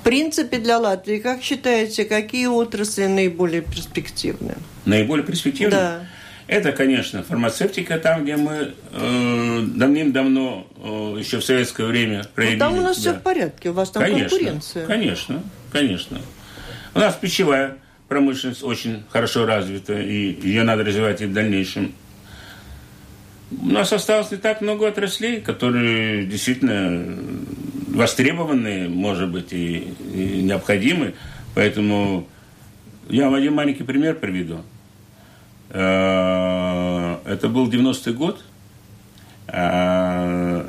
В 0.00 0.04
принципе, 0.04 0.58
для 0.58 0.78
Латвии, 0.78 1.18
как 1.18 1.42
считаете, 1.42 2.04
какие 2.04 2.46
отрасли 2.46 3.06
наиболее 3.06 3.62
перспективные? 3.62 4.56
Наиболее 4.84 5.24
перспективные? 5.24 5.70
Да. 5.70 6.06
Это, 6.46 6.72
конечно, 6.72 7.22
фармацевтика, 7.22 7.98
там, 7.98 8.24
где 8.24 8.36
мы 8.36 8.74
э, 8.92 9.62
давным-давно, 9.74 10.66
э, 10.76 11.16
еще 11.18 11.38
в 11.38 11.44
советское 11.44 11.86
время 11.86 12.24
проявили. 12.34 12.56
Ну, 12.56 12.60
там 12.60 12.78
у 12.78 12.82
нас 12.82 12.96
да. 12.96 13.00
все 13.00 13.12
в 13.18 13.22
порядке, 13.22 13.70
у 13.70 13.72
вас 13.72 13.90
там 13.90 14.02
конечно, 14.02 14.28
конкуренция. 14.28 14.86
Конечно, 14.86 15.42
конечно. 15.70 16.20
У 16.94 16.98
нас 16.98 17.14
пищевая 17.14 17.76
промышленность 18.08 18.62
очень 18.62 19.04
хорошо 19.10 19.46
развита, 19.46 19.98
и 19.98 20.38
ее 20.46 20.64
надо 20.64 20.84
развивать 20.84 21.22
и 21.22 21.26
в 21.26 21.32
дальнейшем. 21.32 21.92
У 23.50 23.66
нас 23.66 23.92
осталось 23.92 24.30
не 24.30 24.38
так 24.38 24.60
много 24.60 24.88
отраслей, 24.88 25.40
которые 25.40 26.26
действительно 26.26 27.18
востребованы, 27.88 28.88
может 28.88 29.30
быть, 29.30 29.52
и, 29.52 29.94
и 30.14 30.42
необходимы. 30.42 31.14
Поэтому 31.54 32.26
я 33.08 33.26
вам 33.26 33.34
один 33.34 33.54
маленький 33.54 33.84
пример 33.84 34.14
приведу. 34.14 34.62
Э, 35.72 37.16
это 37.24 37.48
был 37.48 37.70
90-й 37.70 38.12
год. 38.12 38.44
Э, 39.48 40.64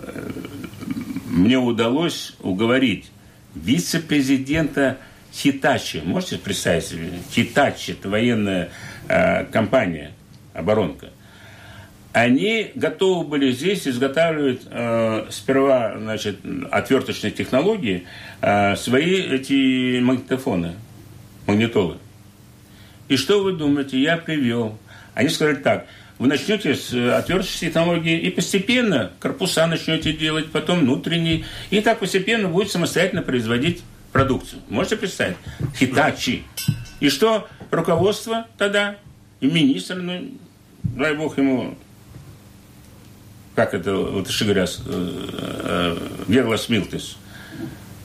мне 1.28 1.58
удалось 1.58 2.36
уговорить 2.42 3.12
вице-президента 3.54 4.98
Хитачи. 5.34 6.02
Можете 6.06 6.38
представить 6.38 6.86
себе? 6.86 7.10
Хитачи– 7.32 7.92
это 8.00 8.08
военная 8.08 8.70
э, 9.10 9.44
компания, 9.46 10.12
оборонка. 10.54 11.10
Они 12.14 12.72
готовы 12.76 13.28
были 13.28 13.52
здесь 13.52 13.88
изготавливать 13.88 14.62
э, 14.70 15.26
сперва 15.32 15.98
значит, 15.98 16.38
отверточные 16.72 17.32
технологии, 17.32 18.06
э, 18.42 18.76
свои 18.78 19.20
эти 19.20 20.00
магнитофоны, 20.00 20.76
магнитолы. 21.48 21.98
И 23.10 23.18
что 23.18 23.44
вы 23.44 23.54
думаете? 23.54 24.00
Я 24.00 24.18
привел 24.18 24.78
они 25.14 25.30
сказали 25.30 25.56
так, 25.56 25.88
вы 26.20 26.28
начнете 26.28 26.76
с 26.76 26.94
э, 26.94 27.12
отверточной 27.12 27.70
технологии 27.70 28.20
и 28.20 28.30
постепенно 28.30 29.12
корпуса 29.20 29.68
начнете 29.68 30.14
делать, 30.14 30.52
потом 30.52 30.82
внутренние, 30.82 31.46
и 31.70 31.82
так 31.82 32.00
постепенно 32.00 32.48
будет 32.48 32.72
самостоятельно 32.72 33.22
производить 33.22 33.84
продукцию. 34.12 34.62
Можете 34.70 34.98
представить? 34.98 35.38
Хитачи. 35.76 36.44
И 37.00 37.10
что 37.10 37.48
руководство 37.72 38.48
тогда? 38.58 38.98
и 39.44 39.48
министр, 39.48 39.96
ну, 39.96 40.32
дай 40.84 41.14
бог 41.16 41.38
ему, 41.38 41.76
как 43.56 43.74
это, 43.74 43.94
вот 43.94 44.30
говорят, 44.40 44.80
Верлас 46.28 46.70
Милтес. 46.70 47.18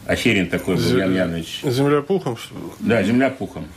Аферин 0.04 0.48
такой 0.48 0.74
был, 0.76 0.98
Ян 0.98 1.14
Янович. 1.14 1.60
Земля 1.62 2.02
пухом? 2.02 2.36
Да, 2.80 3.02
земля 3.04 3.30
пухом. 3.30 3.68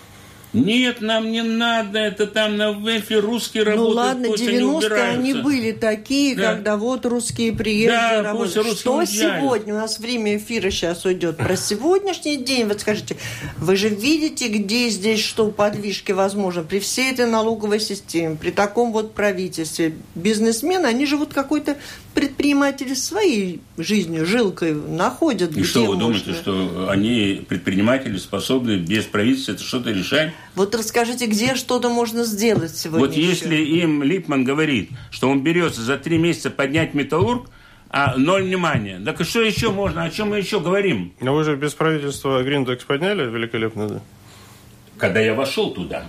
Нет, 0.54 0.99
нам 0.99 1.32
не 1.32 1.43
надо, 1.43 1.99
это 1.99 2.28
там 2.28 2.58
на 2.58 2.74
ВЭФе 2.74 3.20
русские 3.20 3.64
ну, 3.64 3.72
работают, 3.72 3.95
Ну 3.95 3.95
ладно, 3.95 4.26
90-е 4.26 5.02
они 5.04 5.34
были 5.34 5.72
такие, 5.72 6.36
да. 6.36 6.56
когда 6.56 6.76
вот 6.76 7.06
русские 7.06 7.54
приезжие 7.54 8.22
да, 8.22 8.24
работают. 8.24 8.78
Что 8.78 8.97
уезжают. 8.97 9.41
сегодня? 9.41 9.74
У 9.74 9.78
нас 9.78 9.99
время 9.99 10.38
эфира 10.38 10.70
сейчас 10.70 11.06
уйдет. 11.06 11.38
Про 11.38 11.56
сегодняшний 11.56 12.36
день, 12.36 12.66
вот 12.66 12.82
скажите, 12.82 13.16
вы 13.58 13.78
же 13.78 13.88
видите, 13.88 14.49
где 14.49 14.89
здесь 14.89 15.22
что 15.22 15.49
подвижки 15.52 16.12
возможно 16.12 16.64
при 16.64 16.80
всей 16.80 17.12
этой 17.12 17.28
налоговой 17.28 17.80
системе, 17.80 18.36
при 18.36 18.52
таком 18.52 18.91
вот 18.91 19.14
правительстве. 19.14 19.93
Бизнесмены, 20.16 20.86
они 20.86 21.06
живут 21.06 21.34
какой-то 21.34 21.78
предприниматели 22.14 22.93
своей 22.93 23.62
жизнью, 23.78 24.26
жилкой 24.26 24.74
находят. 24.74 25.56
И 25.56 25.64
что 25.64 25.86
вы 25.86 25.95
можно. 25.95 26.02
думаете, 26.02 26.34
что 26.34 26.89
они, 26.89 27.45
предприниматели, 27.47 28.18
способны 28.18 28.76
без 28.78 29.06
правительства 29.06 29.54
это 29.54 29.64
что-то 29.64 29.91
решать? 29.91 30.34
Вот 30.56 30.76
расскажите, 30.76 31.28
где 31.28 31.56
что-то 31.56 31.89
можно 31.89 32.24
сделать 32.24 32.76
сегодня 32.76 33.06
Вот 33.06 33.16
еще? 33.16 33.30
если 33.30 33.56
им 33.56 34.04
Липман 34.04 34.43
говорит, 34.43 34.89
что 35.10 35.30
он 35.30 35.43
берется 35.43 35.82
за 35.82 35.97
три 35.97 36.18
месяца 36.18 36.49
поднять 36.49 36.93
металлург, 36.93 37.49
а 37.89 38.16
ноль 38.18 38.43
внимания. 38.43 39.02
Так 39.04 39.22
и 39.22 39.24
что 39.24 39.41
еще 39.41 39.72
можно? 39.72 40.04
О 40.04 40.10
чем 40.10 40.30
мы 40.30 40.38
еще 40.38 40.60
говорим? 40.60 41.14
Но 41.20 41.34
вы 41.34 41.43
же 41.43 41.56
без 41.56 41.74
правительства 41.74 42.41
Гриндекс 42.43 42.86
подняли 42.86 43.30
великолепно, 43.30 43.88
да? 43.88 44.02
Когда 44.97 45.20
я 45.20 45.34
вошел 45.34 45.72
туда, 45.72 46.06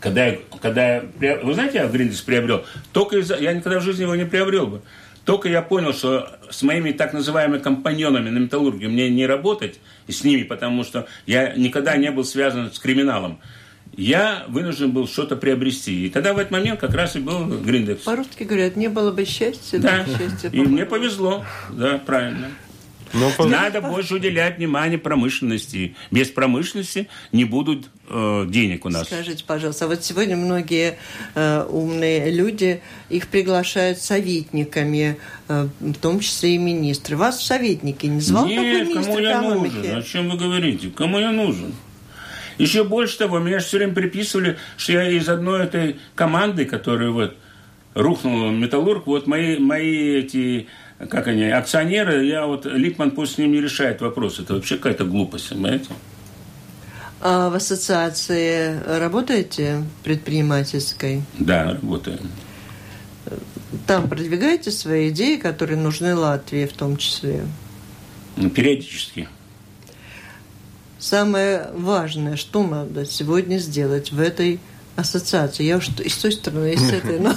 когда 0.00 0.26
я, 0.26 0.38
когда 0.60 1.02
я, 1.20 1.38
вы 1.42 1.54
знаете, 1.54 1.78
я 1.78 1.86
Гриндекс 1.86 2.20
приобрел, 2.22 2.64
только 2.92 3.18
из-за, 3.18 3.36
я 3.36 3.52
никогда 3.52 3.78
в 3.78 3.82
жизни 3.82 4.02
его 4.02 4.14
не 4.14 4.24
приобрел 4.24 4.66
бы. 4.66 4.82
Только 5.24 5.48
я 5.48 5.62
понял, 5.62 5.92
что 5.92 6.38
с 6.50 6.62
моими 6.62 6.92
так 6.92 7.12
называемыми 7.12 7.60
компаньонами 7.60 8.28
на 8.28 8.38
металлургии 8.38 8.86
мне 8.86 9.08
не 9.08 9.26
работать 9.26 9.78
с 10.08 10.24
ними, 10.24 10.42
потому 10.42 10.82
что 10.82 11.06
я 11.26 11.52
никогда 11.54 11.96
не 11.96 12.10
был 12.10 12.24
связан 12.24 12.72
с 12.72 12.78
криминалом. 12.78 13.38
Я 13.96 14.44
вынужден 14.48 14.90
был 14.92 15.06
что-то 15.06 15.36
приобрести. 15.36 16.06
И 16.06 16.10
тогда 16.10 16.32
в 16.32 16.38
этот 16.38 16.50
момент 16.50 16.80
как 16.80 16.94
раз 16.94 17.16
и 17.16 17.18
был 17.18 17.46
Гриндекс. 17.46 18.02
По-русски 18.04 18.44
говорят, 18.44 18.76
не 18.76 18.88
было 18.88 19.12
бы 19.12 19.24
счастья, 19.24 19.78
да. 19.78 20.06
счастья. 20.06 20.48
И 20.50 20.60
мне 20.60 20.86
повезло, 20.86 21.44
да, 21.70 21.98
правильно. 21.98 22.48
Но 23.12 23.30
ну, 23.38 23.46
Надо 23.46 23.80
больше 23.80 24.14
уделять 24.14 24.56
внимание 24.56 24.98
промышленности. 24.98 25.94
Без 26.10 26.28
промышленности 26.28 27.08
не 27.30 27.44
будут 27.44 27.90
э, 28.08 28.46
денег 28.48 28.86
у 28.86 28.88
нас. 28.88 29.06
Скажите, 29.06 29.44
пожалуйста, 29.46 29.86
вот 29.86 30.02
сегодня 30.02 30.36
многие 30.36 30.98
э, 31.34 31.66
умные 31.68 32.30
люди, 32.30 32.80
их 33.10 33.28
приглашают 33.28 33.98
советниками, 33.98 35.18
э, 35.48 35.68
в 35.80 35.94
том 35.94 36.20
числе 36.20 36.54
и 36.54 36.58
министры. 36.58 37.16
Вас 37.16 37.38
в 37.38 37.42
советники 37.42 38.06
не 38.06 38.20
звал 38.20 38.46
Нет, 38.46 38.56
такой 38.56 38.94
министр 38.94 39.02
кому 39.02 39.20
я 39.20 39.42
нужен? 39.42 39.96
О 39.96 40.02
чем 40.02 40.30
вы 40.30 40.38
говорите? 40.38 40.88
Кому 40.88 41.18
я 41.18 41.32
нужен? 41.32 41.74
Еще 42.58 42.84
больше 42.84 43.18
того, 43.18 43.38
меня 43.38 43.58
все 43.60 43.78
время 43.78 43.94
приписывали, 43.94 44.58
что 44.76 44.92
я 44.92 45.08
из 45.10 45.28
одной 45.28 45.64
этой 45.64 45.96
команды, 46.14 46.64
которая 46.64 47.10
вот 47.10 47.36
рухнула 47.94 48.50
металлург, 48.50 49.06
вот 49.06 49.26
мои, 49.26 49.58
мои 49.58 50.16
эти 50.16 50.68
как 51.08 51.26
они, 51.26 51.44
акционеры, 51.44 52.24
я 52.24 52.46
вот, 52.46 52.64
Липман 52.64 53.10
пусть 53.10 53.34
с 53.34 53.38
ним 53.38 53.52
не 53.52 53.60
решает 53.60 54.00
вопрос. 54.00 54.38
Это 54.38 54.54
вообще 54.54 54.76
какая-то 54.76 55.04
глупость, 55.04 55.48
понимаете? 55.48 55.90
А 57.20 57.50
в 57.50 57.54
ассоциации 57.54 58.80
работаете 58.98 59.84
предпринимательской? 60.02 61.22
Да, 61.38 61.64
работаем. 61.64 62.30
Там 63.86 64.08
продвигаете 64.08 64.70
свои 64.70 65.10
идеи, 65.10 65.36
которые 65.36 65.78
нужны 65.78 66.14
Латвии 66.14 66.66
в 66.66 66.72
том 66.72 66.96
числе? 66.96 67.44
Ну, 68.36 68.50
периодически. 68.50 69.28
Самое 71.02 71.66
важное, 71.74 72.36
что 72.36 72.64
надо 72.64 73.04
сегодня 73.04 73.58
сделать 73.58 74.12
в 74.12 74.20
этой 74.20 74.60
ассоциации. 74.94 75.64
Я 75.64 75.78
уж 75.78 75.88
и 75.98 76.08
с 76.08 76.16
той 76.16 76.30
стороны, 76.30 76.74
и 76.74 76.76
с 76.76 76.92
этой. 76.92 77.18
Но 77.18 77.34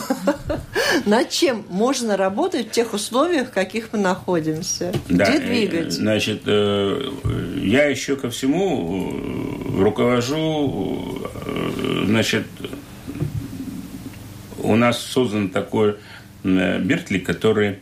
над 1.07 1.32
чем 1.32 1.66
можно 1.72 2.16
работать 2.16 2.68
в 2.68 2.70
тех 2.70 2.93
условиях, 2.93 3.47
в 3.47 3.51
каких 3.51 3.89
мы 3.91 3.97
находимся? 3.97 4.93
Да, 5.09 5.32
Где 5.32 5.39
двигать? 5.39 5.93
Значит, 5.93 6.43
э, 6.45 7.09
я 7.57 7.86
еще 7.86 8.18
ко 8.18 8.30
всему 8.30 9.13
э, 9.16 9.82
руковожу, 9.82 11.24
э, 11.47 12.03
значит, 12.05 12.45
у 14.59 14.76
нас 14.76 14.99
создан 14.99 15.49
такой 15.49 15.95
Бертли, 16.43 17.18
который 17.18 17.80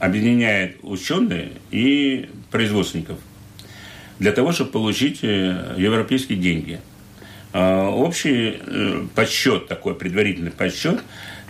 объединяет 0.00 0.78
ученых 0.82 1.50
и 1.70 2.28
производственников 2.50 3.18
для 4.18 4.32
того, 4.32 4.52
чтобы 4.52 4.70
получить 4.70 5.22
европейские 5.22 6.38
деньги– 6.38 6.80
а, 7.58 7.88
общий 7.88 8.60
э, 8.60 9.06
подсчет, 9.14 9.66
такой 9.66 9.94
предварительный 9.94 10.50
подсчет, 10.50 11.00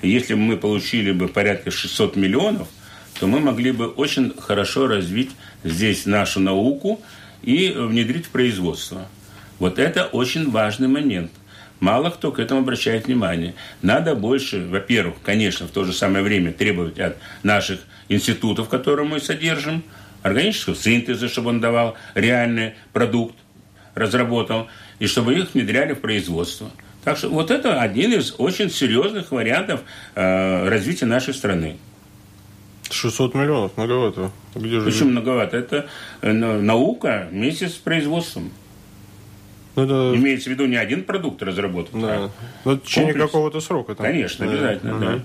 если 0.02 0.34
бы 0.34 0.40
мы 0.40 0.56
получили 0.56 1.10
бы 1.10 1.26
порядка 1.26 1.72
600 1.72 2.14
миллионов, 2.14 2.68
то 3.18 3.26
мы 3.26 3.40
могли 3.40 3.72
бы 3.72 3.88
очень 3.88 4.32
хорошо 4.38 4.86
развить 4.86 5.32
здесь 5.64 6.06
нашу 6.06 6.38
науку 6.38 7.00
и 7.42 7.74
внедрить 7.76 8.26
в 8.26 8.28
производство. 8.28 9.08
Вот 9.58 9.80
это 9.80 10.04
очень 10.04 10.48
важный 10.48 10.86
момент. 10.86 11.32
Мало 11.80 12.10
кто 12.10 12.30
к 12.30 12.38
этому 12.38 12.60
обращает 12.60 13.06
внимание. 13.06 13.56
Надо 13.82 14.14
больше, 14.14 14.64
во-первых, 14.64 15.16
конечно, 15.24 15.66
в 15.66 15.70
то 15.72 15.82
же 15.82 15.92
самое 15.92 16.22
время 16.22 16.52
требовать 16.52 17.00
от 17.00 17.16
наших 17.42 17.80
институтов, 18.08 18.68
которые 18.68 19.08
мы 19.08 19.18
содержим, 19.18 19.82
органического 20.26 20.76
синтеза, 20.76 21.28
чтобы 21.28 21.50
он 21.50 21.60
давал 21.60 21.96
реальный 22.14 22.74
продукт, 22.92 23.36
разработал– 23.94 24.68
и 24.98 25.06
чтобы 25.06 25.34
их 25.34 25.54
внедряли 25.54 25.94
в 25.94 26.00
производство. 26.00 26.70
Так 27.04 27.18
что 27.18 27.28
вот 27.28 27.50
это 27.50 27.80
один 27.80 28.12
из 28.12 28.34
очень 28.38 28.70
серьезных 28.70 29.30
вариантов 29.30 29.82
э, 30.14 30.68
развития 30.68 31.06
нашей 31.06 31.34
страны. 31.34 31.76
600 32.90 33.34
миллионов, 33.34 33.76
многовато. 33.76 34.30
Где 34.54 34.80
же 34.80 34.86
Почему 34.86 35.10
многовато? 35.10 35.56
Это 35.56 35.86
э, 36.22 36.32
наука 36.32 37.28
вместе 37.30 37.68
с 37.68 37.74
производством. 37.74 38.50
Ну, 39.76 39.84
это... 39.84 40.18
Имеется 40.18 40.48
в 40.48 40.52
виду 40.52 40.66
не 40.66 40.76
один 40.76 41.04
продукт 41.04 41.42
разработан. 41.42 42.00
Да. 42.00 42.14
А 42.14 42.30
Но 42.64 42.72
в 42.72 42.80
течение 42.80 43.14
какого-то 43.14 43.60
срока. 43.60 43.94
Там. 43.94 44.06
Конечно, 44.06 44.46
обязательно, 44.46 44.98
да. 44.98 45.06
да. 45.06 45.22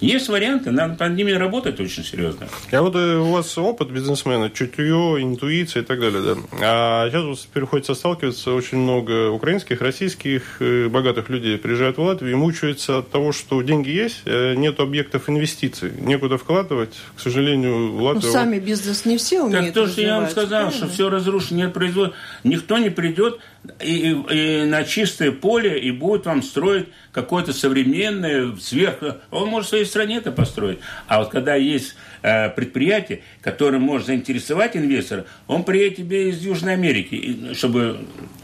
Есть 0.00 0.28
варианты, 0.28 0.70
надо 0.70 0.96
над 1.02 1.16
ними 1.16 1.32
работать 1.32 1.80
очень 1.80 2.04
серьезно. 2.04 2.48
А 2.72 2.82
вот 2.82 2.94
э, 2.96 3.16
у 3.16 3.30
вас 3.30 3.56
опыт 3.56 3.90
бизнесмена, 3.90 4.50
чутье, 4.50 5.16
интуиция 5.20 5.82
и 5.82 5.84
так 5.84 6.00
далее, 6.00 6.22
да. 6.22 6.36
А 6.60 7.08
сейчас 7.08 7.24
вот 7.24 7.38
приходится 7.52 7.94
сталкиваться 7.94 8.52
очень 8.52 8.78
много 8.78 9.30
украинских, 9.30 9.80
российских 9.80 10.60
э, 10.60 10.88
богатых 10.88 11.28
людей 11.28 11.58
приезжают 11.58 11.96
в 11.96 12.02
Латвию 12.02 12.32
и 12.32 12.34
мучаются 12.34 12.98
от 12.98 13.10
того, 13.10 13.32
что 13.32 13.62
деньги 13.62 13.90
есть, 13.90 14.22
э, 14.24 14.54
нет 14.54 14.80
объектов 14.80 15.28
инвестиций, 15.28 15.92
некуда 15.98 16.38
вкладывать. 16.38 16.94
К 17.16 17.20
сожалению, 17.20 17.94
Латвия... 18.02 18.26
Ну, 18.26 18.32
сами 18.32 18.58
бизнес 18.58 19.04
не 19.04 19.16
все 19.16 19.42
умеют 19.42 19.66
Так 19.66 19.74
то, 19.74 19.88
что 19.88 20.00
я 20.00 20.20
вам 20.20 20.28
сказал, 20.28 20.62
правильно? 20.62 20.72
что 20.72 20.88
все 20.88 21.08
разрушено, 21.08 21.60
нет 21.60 21.72
производства. 21.72 22.16
Никто 22.42 22.78
не 22.78 22.90
придет 22.90 23.38
и, 23.80 24.10
и, 24.10 24.64
на 24.64 24.84
чистое 24.84 25.32
поле 25.32 25.78
и 25.78 25.90
будет 25.90 26.26
вам 26.26 26.42
строить 26.42 26.88
какое-то 27.12 27.52
современное, 27.52 28.54
сверх... 28.56 28.98
Он 29.30 29.48
может 29.48 29.66
в 29.66 29.70
своей 29.70 29.84
стране 29.84 30.16
это 30.16 30.32
построить. 30.32 30.78
А 31.06 31.20
вот 31.20 31.30
когда 31.30 31.54
есть 31.54 31.94
э, 32.22 32.50
предприятие, 32.50 33.22
которое 33.40 33.78
может 33.78 34.06
заинтересовать 34.08 34.76
инвестора, 34.76 35.24
он 35.46 35.64
приедет 35.64 35.96
тебе 35.98 36.30
из 36.30 36.42
Южной 36.42 36.74
Америки, 36.74 37.54
чтобы 37.54 38.00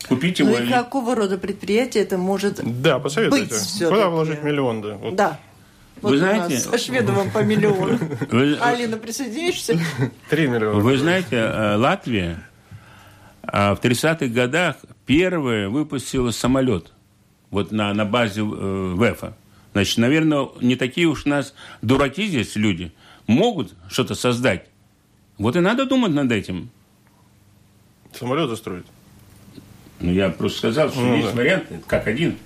купить 0.08 0.38
его. 0.38 0.50
Ну 0.50 0.64
и 0.64 0.68
какого 0.68 1.14
рода 1.14 1.36
предприятие 1.36 2.04
это 2.04 2.16
может 2.16 2.60
Да, 2.82 2.98
посоветуйте. 2.98 3.54
Быть 3.54 3.88
Куда 3.88 4.08
вложить 4.08 4.42
миллион, 4.42 4.80
да? 4.80 4.94
Вот. 4.94 5.14
Да. 5.16 5.40
Вот 6.00 6.12
Вы 6.12 6.18
знаете, 6.18 6.58
со 6.58 6.78
Шведовым 6.78 7.30
по 7.30 7.40
миллиону. 7.40 7.98
Алина, 8.62 8.96
присоединишься? 8.96 9.78
Три 10.30 10.46
миллиона. 10.46 10.80
Вы 10.80 10.96
знаете, 10.96 11.36
э, 11.36 11.76
Латвия 11.76 12.38
а 13.52 13.74
в 13.74 13.80
30-х 13.80 14.26
годах 14.26 14.76
первая 15.10 15.68
выпустила 15.68 16.30
самолет 16.30 16.92
вот 17.50 17.72
на, 17.72 17.92
на 17.92 18.04
базе 18.04 18.42
э, 18.42 18.44
ВЭФа. 18.44 19.36
Значит, 19.72 19.98
наверное, 19.98 20.50
не 20.60 20.76
такие 20.76 21.08
уж 21.08 21.26
у 21.26 21.30
нас 21.30 21.52
дураки 21.82 22.28
здесь 22.28 22.54
люди. 22.54 22.92
Могут 23.26 23.74
что-то 23.88 24.14
создать. 24.14 24.66
Вот 25.36 25.56
и 25.56 25.58
надо 25.58 25.84
думать 25.84 26.12
над 26.12 26.30
этим. 26.30 26.70
Самолет 28.12 28.50
застроить? 28.50 28.86
Ну, 29.98 30.12
я 30.12 30.28
просто 30.28 30.58
сказал, 30.58 30.90
что 30.90 31.00
ну, 31.00 31.16
есть 31.16 31.30
да. 31.30 31.34
варианты, 31.34 31.80
как 31.88 32.06
один. 32.06 32.38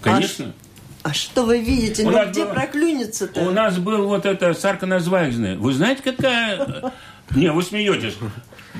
Конечно. 0.00 0.54
А, 1.02 1.10
а 1.10 1.12
что 1.14 1.44
вы 1.44 1.60
видите? 1.60 2.06
У 2.06 2.10
ну, 2.10 2.26
где 2.30 2.46
был, 2.46 2.54
проклюнется-то? 2.54 3.38
У 3.42 3.50
нас 3.50 3.76
был 3.76 4.06
вот 4.06 4.24
это 4.24 4.54
Сарканазвайзная. 4.54 5.58
Вы 5.58 5.74
знаете, 5.74 6.02
какая... 6.02 6.90
Не, 7.36 7.52
вы 7.52 7.62
смеетесь 7.62 8.16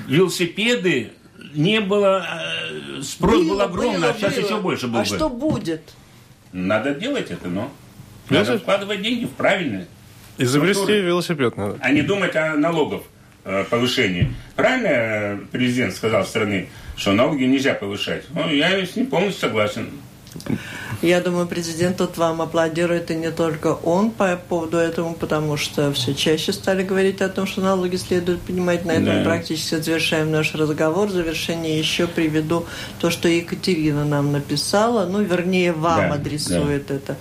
велосипеды 0.07 1.13
не 1.55 1.81
было 1.81 2.25
э, 2.99 3.03
спрос 3.03 3.35
Было, 3.45 3.49
был 3.55 3.61
огромный, 3.63 4.01
было, 4.01 4.11
а 4.11 4.15
сейчас 4.15 4.35
было. 4.35 4.45
еще 4.45 4.61
больше 4.61 4.87
был 4.89 4.97
А 4.99 5.03
бы. 5.03 5.07
что 5.07 5.29
будет? 5.29 5.83
Надо 6.53 6.95
делать 6.95 7.31
это, 7.31 7.49
но 7.49 7.71
Я 8.31 8.41
надо 8.41 8.59
вкладывать 8.59 9.03
деньги 9.03 9.25
в 9.25 9.31
правильное. 9.31 9.87
Изобрести 10.39 10.75
Структуры. 10.83 11.01
велосипед 11.03 11.57
надо. 11.57 11.79
а 11.81 11.91
не 11.93 12.03
думать 12.03 12.35
о 12.37 12.55
налогов 12.57 13.03
э, 13.45 13.65
повышении. 13.65 14.33
Правильно 14.57 14.89
э, 14.89 15.39
президент 15.53 15.95
сказал 15.95 16.25
страны, 16.25 16.69
что 16.97 17.13
налоги 17.13 17.45
нельзя 17.45 17.75
повышать? 17.75 18.25
Ну, 18.35 18.49
я 18.49 18.71
с 18.85 18.97
ним 18.97 19.07
полностью 19.07 19.41
согласен. 19.49 19.91
Я 21.03 21.21
думаю, 21.21 21.47
президент 21.47 21.97
тут 21.97 22.19
вам 22.19 22.43
аплодирует, 22.43 23.11
и 23.11 23.15
не 23.15 23.31
только 23.31 23.69
он 23.69 24.11
по 24.11 24.37
поводу 24.37 24.77
этого, 24.77 25.13
потому 25.15 25.57
что 25.57 25.93
все 25.93 26.15
чаще 26.15 26.53
стали 26.53 26.83
говорить 26.83 27.23
о 27.23 27.29
том, 27.29 27.47
что 27.47 27.61
налоги 27.61 27.97
следует 27.97 28.41
поднимать. 28.41 28.85
На 28.85 28.93
этом 28.93 29.23
Да. 29.23 29.25
практически 29.25 29.77
завершаем 29.77 30.31
наш 30.31 30.55
разговор. 30.55 31.09
В 31.09 31.13
завершение 31.13 31.79
еще 31.79 32.07
приведу 32.07 32.67
то, 32.99 33.11
что 33.11 33.29
Екатерина 33.29 34.05
нам 34.05 34.33
написала, 34.33 35.07
ну, 35.07 35.23
вернее, 35.23 35.73
вам 35.73 36.11
Да, 36.11 36.15
адресует 36.15 36.91
это. 36.91 37.17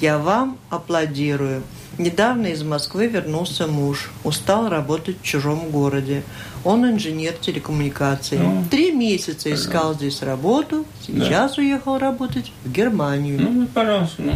Я 0.00 0.18
вам 0.18 0.58
аплодирую. 0.70 1.62
Недавно 1.98 2.46
из 2.48 2.62
Москвы 2.62 3.06
вернулся 3.06 3.66
муж. 3.66 4.10
Устал 4.24 4.68
работать 4.68 5.16
в 5.20 5.24
чужом 5.24 5.70
городе. 5.70 6.22
Он 6.64 6.88
инженер 6.88 7.34
телекоммуникаций. 7.34 8.38
Ну, 8.38 8.64
Три 8.70 8.92
месяца 8.92 9.52
искал 9.52 9.94
здесь 9.94 10.22
работу. 10.22 10.86
Сейчас 11.06 11.58
уехал 11.58 11.98
работать 11.98 12.52
в 12.64 12.72
Германию. 12.72 13.40
Ну, 13.40 13.66
пожалуйста, 13.66 14.22
ну. 14.22 14.34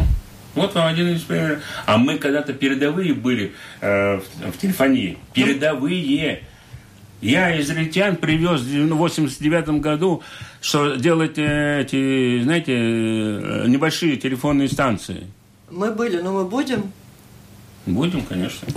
Вот 0.53 0.73
вам 0.73 0.87
один 0.87 1.09
из 1.09 1.21
примеров. 1.21 1.59
А 1.85 1.97
мы 1.97 2.17
когда-то 2.17 2.51
передовые 2.51 3.13
были 3.13 3.53
э, 3.79 4.17
в, 4.17 4.51
в 4.51 4.57
телефонии. 4.57 5.17
Передовые. 5.33 6.43
Я 7.21 7.59
израильтян 7.61 8.15
привез 8.15 8.61
в 8.61 8.95
89 8.95 9.81
году, 9.81 10.21
что 10.61 10.95
делать 10.95 11.37
э, 11.37 11.81
эти, 11.81 12.41
знаете, 12.43 12.73
э, 12.73 13.65
небольшие 13.67 14.17
телефонные 14.17 14.67
станции. 14.67 15.27
Мы 15.69 15.91
были, 15.91 16.21
но 16.21 16.31
мы 16.33 16.45
будем. 16.45 16.91
Будем, 17.87 18.21
конечно. 18.23 18.67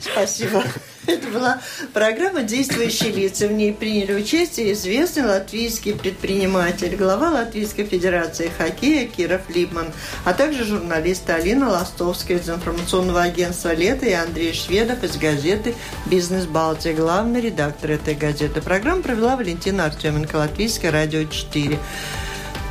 Спасибо. 0.00 0.64
Это 1.06 1.28
была 1.28 1.60
программа 1.92 2.42
«Действующие 2.42 3.12
лица». 3.12 3.46
В 3.46 3.52
ней 3.52 3.74
приняли 3.74 4.14
участие 4.14 4.72
известный 4.72 5.24
латвийский 5.24 5.94
предприниматель, 5.94 6.96
глава 6.96 7.30
Латвийской 7.30 7.84
Федерации 7.84 8.50
хоккея 8.56 9.06
Киров 9.06 9.42
Липман, 9.54 9.88
а 10.24 10.32
также 10.32 10.64
журналисты 10.64 11.32
Алина 11.32 11.68
Ластовская 11.68 12.38
из 12.38 12.48
информационного 12.48 13.22
агентства 13.22 13.74
«Лето» 13.74 14.06
и 14.06 14.12
Андрей 14.12 14.54
Шведов 14.54 15.04
из 15.04 15.16
газеты 15.18 15.74
«Бизнес 16.06 16.46
Балтия», 16.46 16.94
главный 16.94 17.42
редактор 17.42 17.92
этой 17.92 18.14
газеты. 18.14 18.62
Программу 18.62 19.02
провела 19.02 19.36
Валентина 19.36 19.84
Артеменко, 19.84 20.36
Латвийское 20.36 20.90
радио 20.90 21.24
4. 21.24 21.78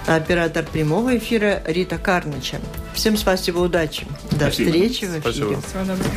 Оператор 0.07 0.65
прямого 0.65 1.17
эфира 1.17 1.61
Рита 1.65 1.97
Карнича. 1.97 2.59
Всем 2.93 3.17
спасибо, 3.17 3.59
удачи. 3.59 4.07
До 4.31 4.45
Спасибо. 4.49 4.71
встречи 4.71 5.05
в 5.05 5.19
эфире. 5.19 5.21
Спасибо. 5.21 5.61
Всего 5.61 5.79
доброго. 5.83 6.11